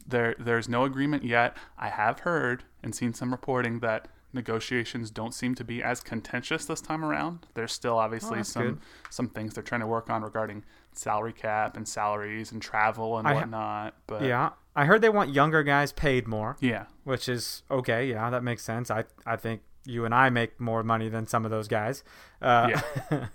[0.07, 1.57] There, there's no agreement yet.
[1.77, 6.67] I have heard and seen some reporting that negotiations don't seem to be as contentious
[6.67, 7.47] this time around.
[7.55, 8.79] There's still obviously that's some good.
[9.11, 13.27] some things they're trying to work on regarding salary cap and salaries and travel and
[13.29, 13.95] I whatnot.
[14.07, 14.51] But Yeah.
[14.77, 18.07] I heard they want younger guys paid more, yeah, which is okay.
[18.09, 18.91] Yeah, that makes sense.
[18.93, 22.05] I, I think you and I make more money than some of those guys.
[22.41, 22.81] Uh,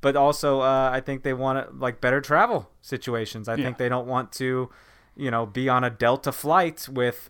[0.00, 3.48] but also, uh, I think they want like better travel situations.
[3.48, 3.64] I Yeah.
[3.64, 4.70] think they don't want to,
[5.16, 7.28] you know, be on a Delta flight with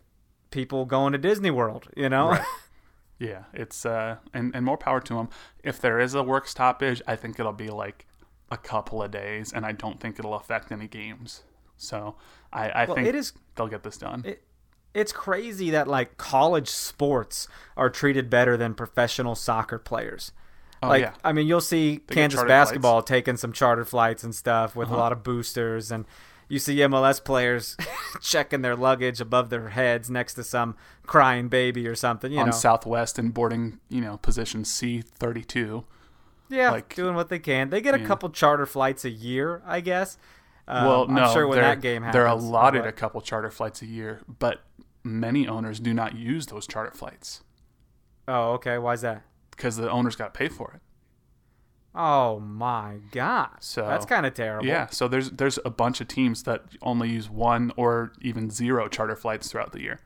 [0.50, 2.30] people going to Disney World, you know?
[2.30, 2.44] Right.
[3.18, 5.28] Yeah, it's uh, and and more power to them.
[5.64, 8.06] If there is a work stoppage, I think it'll be like
[8.50, 11.42] a couple of days, and I don't think it'll affect any games.
[11.76, 12.14] So
[12.52, 14.22] I, I Well, think it is- they'll get this done.
[14.24, 14.42] it,
[14.94, 17.46] it's crazy that like college sports
[17.76, 20.32] are treated better than professional soccer players.
[20.82, 24.34] oh like yeah, I mean, you'll see get Kansas basketball taking some charter flights and
[24.34, 24.96] stuff with Uh-huh.
[24.96, 26.04] a lot of boosters, and
[26.48, 27.76] you see MLS players
[28.22, 30.76] checking their luggage above their heads next to some
[31.06, 32.32] crying baby or something.
[32.32, 35.84] You on know, Southwest and boarding, you know, position C thirty two.
[36.48, 37.70] yeah, like- doing what they can.
[37.70, 38.06] They get a Yeah.
[38.06, 40.16] couple charter flights a year, I guess.
[40.66, 43.50] Um, well, no, I'm sure when that game happens, they're allotted but- a couple charter
[43.50, 44.62] flights a year, but
[45.04, 47.42] many owners do not use those charter flights
[48.26, 48.76] Oh, okay.
[48.76, 49.22] Why is that?
[49.50, 50.80] because the owners got to pay for it.
[52.00, 53.48] Oh my god.
[53.60, 54.66] So- that's kind of terrible.
[54.66, 58.86] Yeah, so there's there's a bunch of teams that only use one or even zero
[58.88, 59.98] charter flights throughout the year.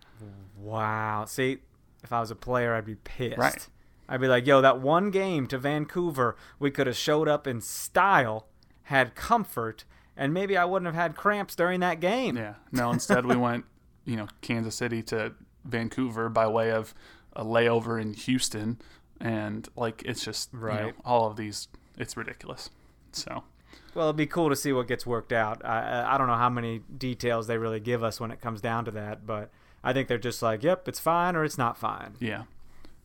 [0.56, 1.24] Wow.
[1.26, 1.58] See,
[2.02, 3.36] if I was a player, I'd be pissed.
[3.38, 3.68] Right.
[4.08, 7.60] I'd be like, yo, that one game to Vancouver, we could have showed up in
[7.60, 8.46] style,
[8.84, 9.84] had comfort,
[10.16, 12.36] and maybe I wouldn't have had cramps during that game.
[12.36, 12.54] Yeah.
[12.70, 13.64] No, instead we went,
[14.04, 15.32] you know, Kansas City to
[15.64, 16.94] Vancouver by way of
[17.34, 18.78] a layover in Houston,
[19.20, 20.94] and like it's just you know, Right.
[21.04, 21.68] all of these.
[21.98, 22.70] It's ridiculous.
[23.12, 23.44] So
[23.94, 25.64] Well, it'd be cool to see what gets worked out.
[25.64, 28.84] I, I don't know how many details they really give us when it comes down
[28.86, 29.50] to that, but
[29.84, 32.14] I think they're just like, yep, it's fine or it's not fine.
[32.20, 32.44] yeah,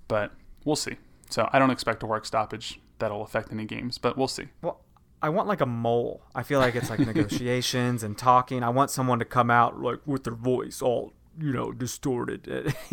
[0.08, 0.32] but
[0.64, 0.96] we'll see.
[1.30, 4.48] So I don't expect a work stoppage that'll affect any games, but we'll see.
[4.62, 4.82] Well,
[5.22, 6.22] I want like a mole.
[6.36, 8.64] I feel like it's like negotiations and talking.
[8.64, 12.48] I want someone to come out like with their voice all you know distorted.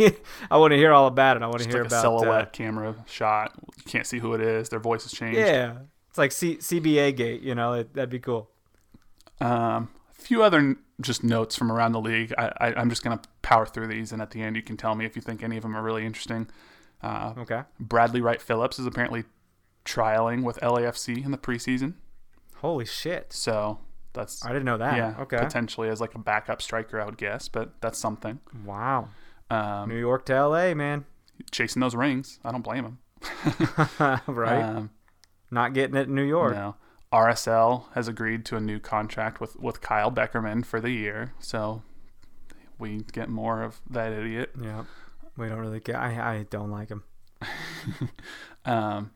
[0.50, 1.42] I want to hear all about it.
[1.42, 3.52] I want to hear like a about silhouette uh, camera shot.
[3.76, 4.68] You can't see who it is.
[4.68, 5.38] Their voice has changed.
[5.38, 5.78] yeah,
[6.08, 7.42] it's like C- CBA gate.
[7.42, 8.50] You know, it, that'd be cool.
[9.40, 12.32] Um, a few other n- just notes from around the league.
[12.38, 14.76] I, I, I'm just going to power through these, and at the end, you can
[14.76, 16.48] tell me if you think any of them are really interesting.
[17.02, 17.62] Uh, Okay.
[17.80, 19.24] Bradley Wright Phillips is apparently
[19.84, 21.94] trialing with LAFC in the preseason.
[22.56, 23.32] Holy shit!
[23.32, 23.80] So
[24.14, 24.96] that's I didn't know that.
[24.96, 25.36] yeah, Okay.
[25.38, 28.40] potentially as like a backup striker, I would guess, but that's something.
[28.64, 29.08] Wow.
[29.50, 31.04] Um, New York to LA, man.
[31.50, 32.98] chasing those rings, I don't blame him.
[34.26, 34.62] right.
[34.62, 34.90] Um,
[35.50, 36.54] Not getting it in New York.
[36.54, 36.76] no.
[37.12, 41.82] RSL has agreed to a new contract with, with Kyle Beckerman for the year, so
[42.78, 44.50] we get more of that idiot.
[44.60, 44.84] Yeah.
[45.36, 45.96] We don't really get.
[45.96, 47.02] I I don't like him.
[48.64, 49.10] Um,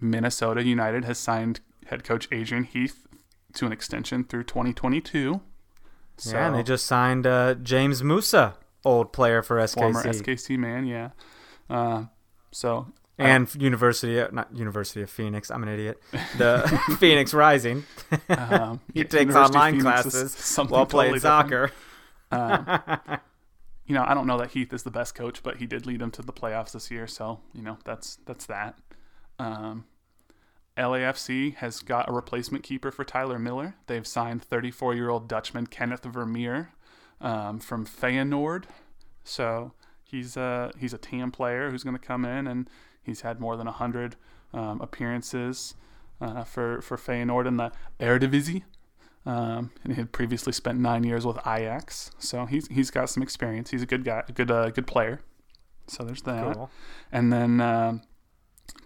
[0.00, 3.06] Minnesota United has signed head coach Adrian Heath
[3.58, 5.40] to an extension through 2022.
[6.16, 9.74] So, yeah, and they just signed uh, James Musa, old player for SKC.
[9.74, 11.10] former SKC man, yeah.
[11.70, 12.06] Uh,
[12.50, 15.50] so and University, of, not University of Phoenix.
[15.50, 16.00] I'm an idiot.
[16.36, 17.84] The Phoenix Rising.
[18.28, 21.72] um, he takes University online classes while playing totally soccer.
[22.30, 22.80] Um,
[23.86, 26.00] you know, I don't know that Heath is the best coach, but he did lead
[26.00, 28.78] them to the playoffs this year, so you know that's that's that.
[29.40, 29.84] Um,
[30.78, 33.74] LAFC has got a replacement keeper for Tyler Miller.
[33.86, 36.70] They've signed 34-year-old Dutchman Kenneth Vermeer
[37.20, 38.64] um, from Feyenoord.
[39.24, 39.72] So
[40.04, 42.70] he's a he's a TAM player who's going to come in, and
[43.02, 44.16] he's had more than hundred
[44.54, 45.74] um, appearances
[46.20, 48.62] uh, for for Feyenoord in the Eredivisie.
[49.26, 53.22] Um, and he had previously spent nine years with Ajax, so he's he's got some
[53.22, 53.70] experience.
[53.70, 55.20] He's a good guy, a good uh, good player.
[55.88, 56.54] So there's that.
[56.54, 56.70] Cool.
[57.10, 58.02] And then um,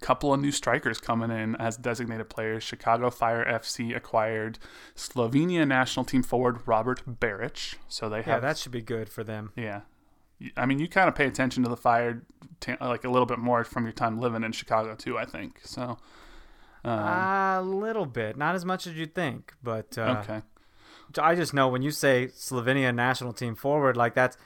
[0.02, 2.62] couple of new strikers coming in as designated players.
[2.62, 4.58] Chicago Fire FC acquired
[4.96, 7.74] Slovenia national team forward Robert Beric.
[7.88, 9.52] So they Yeah, have that should be good for them.
[9.56, 9.82] yeah.
[10.56, 12.22] I mean, you kind of pay attention to the Fire
[12.58, 15.16] t- like a little bit more from your time living in Chicago too.
[15.16, 15.98] I think so.
[16.84, 20.42] Um, a little bit, not as much as you'd think, but uh, okay.
[21.18, 24.36] I just know when you say Slovenia national team forward, like that's,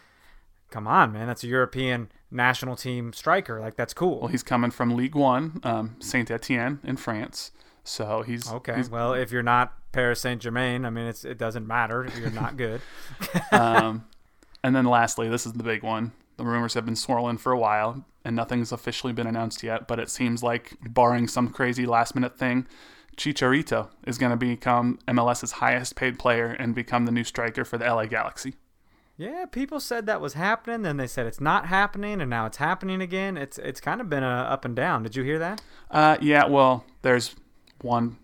[0.71, 3.61] come on, man, that's a European national team striker.
[3.61, 4.21] Like that's cool.
[4.21, 7.53] Well, he's coming from League One, um, Saint Etienne in France.
[7.85, 8.75] So he's okay.
[8.77, 12.17] he's- well, if you're not Paris Saint Germain, I mean, it's it doesn't matter if
[12.19, 12.81] you're not good.
[13.53, 14.07] um,
[14.63, 16.13] and then lastly, this is the big one.
[16.37, 19.89] The rumors have been swirling for a while, and nothing's officially been announced yet.
[19.89, 22.67] But it seems like, barring some crazy last minute thing,
[23.17, 27.79] Chicharito is going to become MLS's highest paid player and become the new striker for
[27.79, 28.57] the LA Galaxy.
[29.19, 32.59] Yeah, people said that was happening, then they said it's not happening, and now it's
[32.59, 33.37] happening again.
[33.39, 35.03] It's it's kind of been a up and down.
[35.05, 35.63] Did you hear that?
[35.91, 37.35] Uh, yeah, well, there's
[37.81, 38.19] one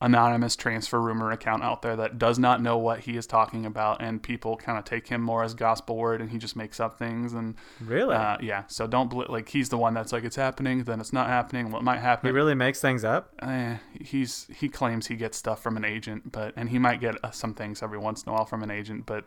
[0.00, 4.02] anonymous transfer rumor account out there that does not know what he is talking about,
[4.02, 6.98] and people kind of take him more as gospel word, and he just makes up
[6.98, 7.32] things.
[7.32, 8.14] And Really?
[8.14, 11.12] uh, yeah, so don't bel like he's the one that's like it's happening, then it's
[11.12, 11.70] not happening.
[11.72, 12.28] What might happen?
[12.28, 13.32] he really makes things up.
[13.42, 17.16] eh, he's he claims he gets stuff from an agent, but and he might get
[17.24, 19.24] uh, some things every once in a while from an agent, but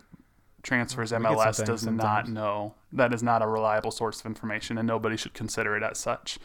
[0.63, 2.75] transfers We get some MLS does not know.
[2.91, 6.39] That is not a reliable source of information, and nobody should consider it as such.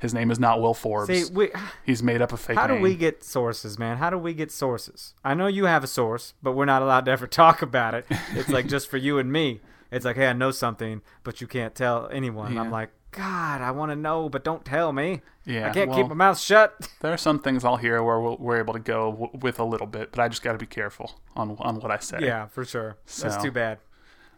[0.00, 1.06] His name is not Will Forbes.
[1.08, 1.50] See, we,
[1.84, 2.82] He's made up a fake how do name.
[2.82, 3.96] we get sources, man?
[3.96, 5.14] How do we get sources?
[5.24, 8.06] I know you have a source, but we're not allowed to ever talk about it.
[8.32, 9.60] It's like just for you and me.
[9.90, 12.54] It's like, hey, I know something, but you can't tell anyone.
[12.54, 12.60] Yeah.
[12.62, 15.20] I'm like, God, I want to know, but don't tell me.
[15.46, 16.74] Yeah, I can't well, keep my mouth shut.
[17.00, 19.64] There are some things I'll hear where we'll, we're able to go w- with a
[19.64, 22.18] little bit, but I just got to be careful on on what I say.
[22.22, 22.96] yeah, for sure.
[23.20, 23.78] That's too bad.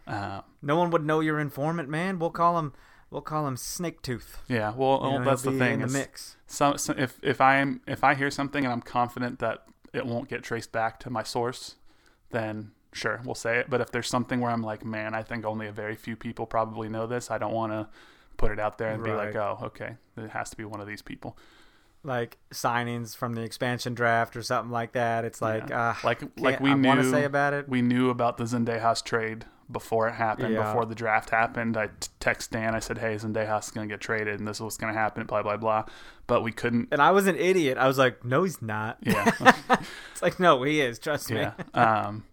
[0.05, 2.19] Uh, No one would know your informant, man.
[2.19, 2.73] We'll call him.
[3.09, 4.39] We'll call him Snake Tooth.
[4.49, 4.73] yeah.
[4.75, 5.81] Well, You know, that's the thing.
[5.81, 6.35] in the mix.
[6.45, 9.63] Some, so if if I am if I hear something and I'm confident that
[9.93, 11.75] it won't get traced back to my source,
[12.31, 13.69] then sure we'll say it.
[13.69, 16.45] But if there's something where I'm like, man, I think only a very few people
[16.45, 17.87] probably know this, I don't want to
[18.37, 20.87] put it out there and be like, oh, okay, it has to be one of
[20.87, 21.37] these people.
[22.03, 25.25] Like signings from the expansion draft or something like that.
[25.25, 25.89] It's like, Yeah.
[25.89, 27.67] uh, like like we I knew want to say about it.
[27.67, 30.63] we knew about the Zendejas trade before it happened, Yeah.
[30.63, 31.75] before the draft happened.
[31.75, 31.89] I
[32.21, 32.75] text Dan.
[32.75, 34.97] I said, "Hey, Zendejas is going to get traded, and this is what's going to
[34.97, 35.83] happen." Blah blah blah.
[36.27, 36.89] But we couldn't.
[36.91, 37.77] and I was an idiot.
[37.77, 38.99] I was like, no, he's not.
[39.01, 39.31] Yeah,
[40.11, 40.99] It's like, no, he is.
[40.99, 41.37] Trust me.
[41.41, 41.53] yeah.
[41.73, 42.23] Um,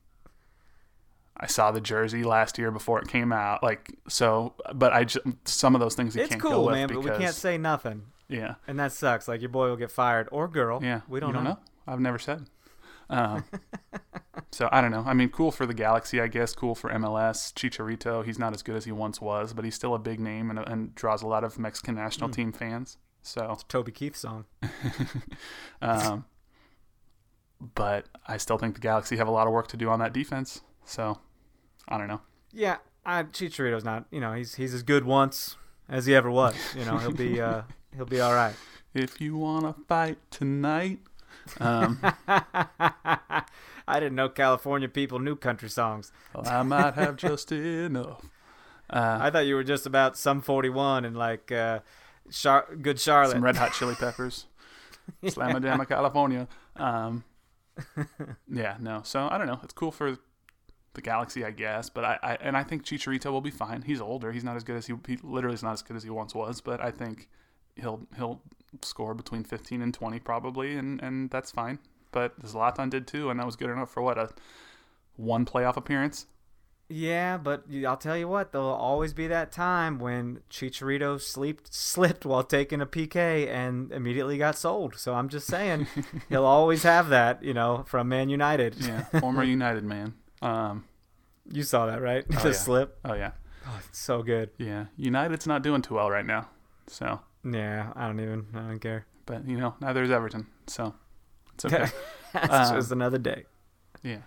[1.37, 3.63] I saw the jersey last year before it came out.
[3.63, 6.75] Like so, but I just some of those things you It's can't go cool, with
[6.75, 9.27] man, because but we can't say nothing, yeah, and that sucks.
[9.29, 10.81] Like your boy will get fired or girl.
[10.83, 11.01] yeah.
[11.09, 11.59] we don't, you know.
[11.87, 12.47] I've never said.
[13.11, 13.45] Um,
[14.51, 15.05] so I don't know.
[15.07, 16.55] I mean, cool for the Galaxy, I guess.
[16.55, 17.53] Cool for MLS.
[17.53, 20.49] Chicharito, he's not as good as he once was, but he's still a big name
[20.51, 22.33] and, and draws a lot of Mexican national Hmm.
[22.35, 22.97] team fans.
[23.23, 24.45] So, Toby Keith song.
[25.83, 26.25] um,
[27.75, 30.13] but I still think the Galaxy have a lot of work to do on that
[30.13, 30.63] defense.
[30.85, 31.19] So,
[31.89, 32.21] I don't know.
[32.53, 34.07] Yeah, I, Chicharito's not.
[34.11, 35.57] You know, he's he's as good once
[35.89, 36.55] as he ever was.
[36.77, 37.63] You know, he'll be uh,
[37.97, 38.55] he'll be all right.
[38.95, 41.01] If you want to fight tonight,
[41.61, 43.45] um, I
[43.95, 46.13] didn't know California people knew country songs.
[46.35, 48.25] well, I might have just enough.
[48.89, 51.81] Uh, I thought you were just about Sum 41 and like uh,
[52.31, 53.33] Char- Good Charlotte.
[53.33, 54.47] some Red Hot Chili Peppers,
[55.25, 56.47] Slamma Jamma California.
[56.77, 57.25] Um,
[58.49, 59.01] yeah, no.
[59.05, 59.59] So I don't know.
[59.65, 60.19] It's cool for
[60.95, 61.91] the Galaxy, I guess.
[61.91, 63.83] But I, I and I think Chicharito will be fine.
[63.83, 64.33] He's older.
[64.33, 66.35] He's not as good as he, he literally is not as good as he once
[66.35, 66.61] was.
[66.61, 67.29] But I think
[67.77, 68.41] he'll he'll
[68.83, 71.79] score between 15 and 20 probably, and and that's fine.
[72.13, 74.31] But Zlatan did too, and that was good enough for what a
[75.17, 76.27] one playoff appearance.
[76.89, 82.27] Yeah, but I'll tell you what, there'll always be that time when Chicharito sleeped, slipped
[82.27, 84.97] while taking a PK and immediately got sold.
[84.97, 85.87] So I'm just saying,
[86.29, 88.77] he'll always have that, you know, from Man United.
[88.79, 90.15] Yeah, former United man.
[90.45, 90.85] Um,
[91.51, 92.25] You saw that, right?
[92.33, 92.55] Oh, the yeah.
[92.55, 92.99] slip.
[93.05, 93.33] oh yeah,
[93.67, 94.51] Oh, it's so good.
[94.59, 94.87] yeah.
[94.97, 96.49] United's not doing too well right now.
[96.87, 97.21] So.
[97.45, 99.07] Yeah, I don't even, I don't care.
[99.27, 100.95] but you know neither is Everton, so
[101.55, 101.87] it's okay.
[102.33, 103.45] That's Um, just another day.
[104.03, 104.23] yeah,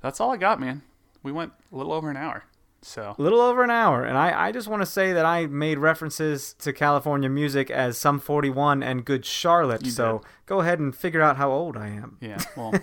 [0.00, 0.82] that's all I got, man.
[1.22, 2.44] We went a little over an hour,
[2.86, 5.46] So a little over an hour, and I, I just want to say that I
[5.46, 9.84] made references to California music as Sum 41 and Good Charlotte.
[9.84, 10.28] You so did.
[10.46, 12.18] go ahead and figure out how old I am.
[12.20, 12.74] yeah, well,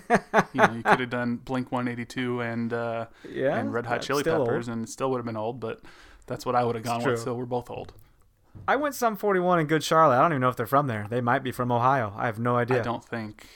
[0.52, 4.22] you know, you could have done Blink 182 and uh, Yeah, and Red Hot Chili
[4.22, 4.48] still old.
[4.48, 5.60] Peppers, and still would have been old.
[5.60, 5.80] But
[6.26, 7.20] that's what I would have gone with.
[7.20, 7.92] So we're both old.
[8.68, 10.16] I went Sum 41 and Good Charlotte.
[10.18, 11.06] I don't even know if they're from there.
[11.08, 12.12] They might be from Ohio.
[12.16, 12.80] I have no idea.
[12.80, 13.46] I don't think.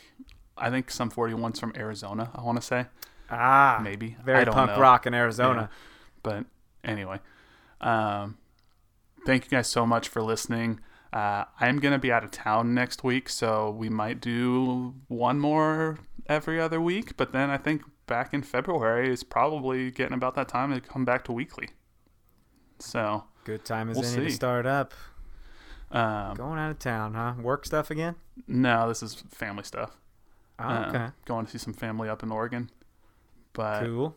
[0.56, 2.30] I think Sum 41's from Arizona.
[2.34, 2.86] I want to say
[3.30, 4.16] Ah, maybe.
[4.24, 4.78] Very I don't punk know.
[4.80, 5.68] rock in Arizona.
[6.26, 6.44] But
[6.82, 7.20] anyway,
[7.80, 8.36] um,
[9.24, 10.80] thank you guys so much for listening.
[11.12, 16.00] Uh, I'm gonna be out of town next week, so we might do one more
[16.28, 17.16] every other week.
[17.16, 21.04] But then I think back in February is probably getting about that time to come
[21.04, 21.68] back to weekly.
[22.80, 24.92] So Good time as We'll any to start up.
[25.92, 27.34] um, Going out of town, huh?
[27.40, 28.16] Work stuff again?
[28.48, 29.96] no, this is family stuff.
[30.58, 31.08] Oh, okay.
[31.24, 32.70] Going to see some family up in Oregon.
[33.52, 34.16] But cool.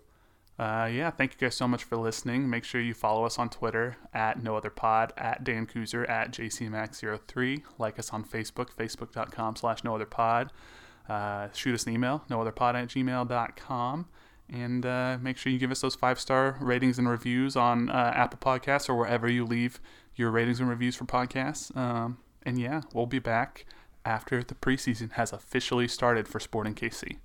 [0.59, 2.49] Uh, yeah, thank you guys so much for listening.
[2.49, 6.33] Make sure you follow us on Twitter at No Other Pod, at Dan Kuzer, at
[6.33, 7.63] JCMax03.
[7.77, 10.51] Like us on Facebook, facebook.com slash No Other Pod.
[11.07, 14.07] Uh, shoot us an email, nootherpod at gmail.com.
[14.51, 18.11] And uh, make sure you give us those five star ratings and reviews on uh,
[18.15, 19.79] Apple Podcasts or wherever you leave
[20.15, 21.75] your ratings and reviews for podcasts.
[21.77, 23.65] Um, and yeah, we'll be back
[24.05, 27.17] after the preseason has officially started for Sporting KC.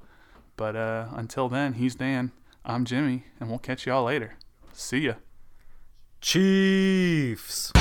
[0.57, 2.32] But uh, until then, he's Dan.
[2.66, 4.38] I'm Jimmy, and we'll catch y'all later.
[4.72, 5.14] See ya.
[6.22, 7.72] Chiefs.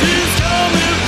[0.00, 0.98] He's coming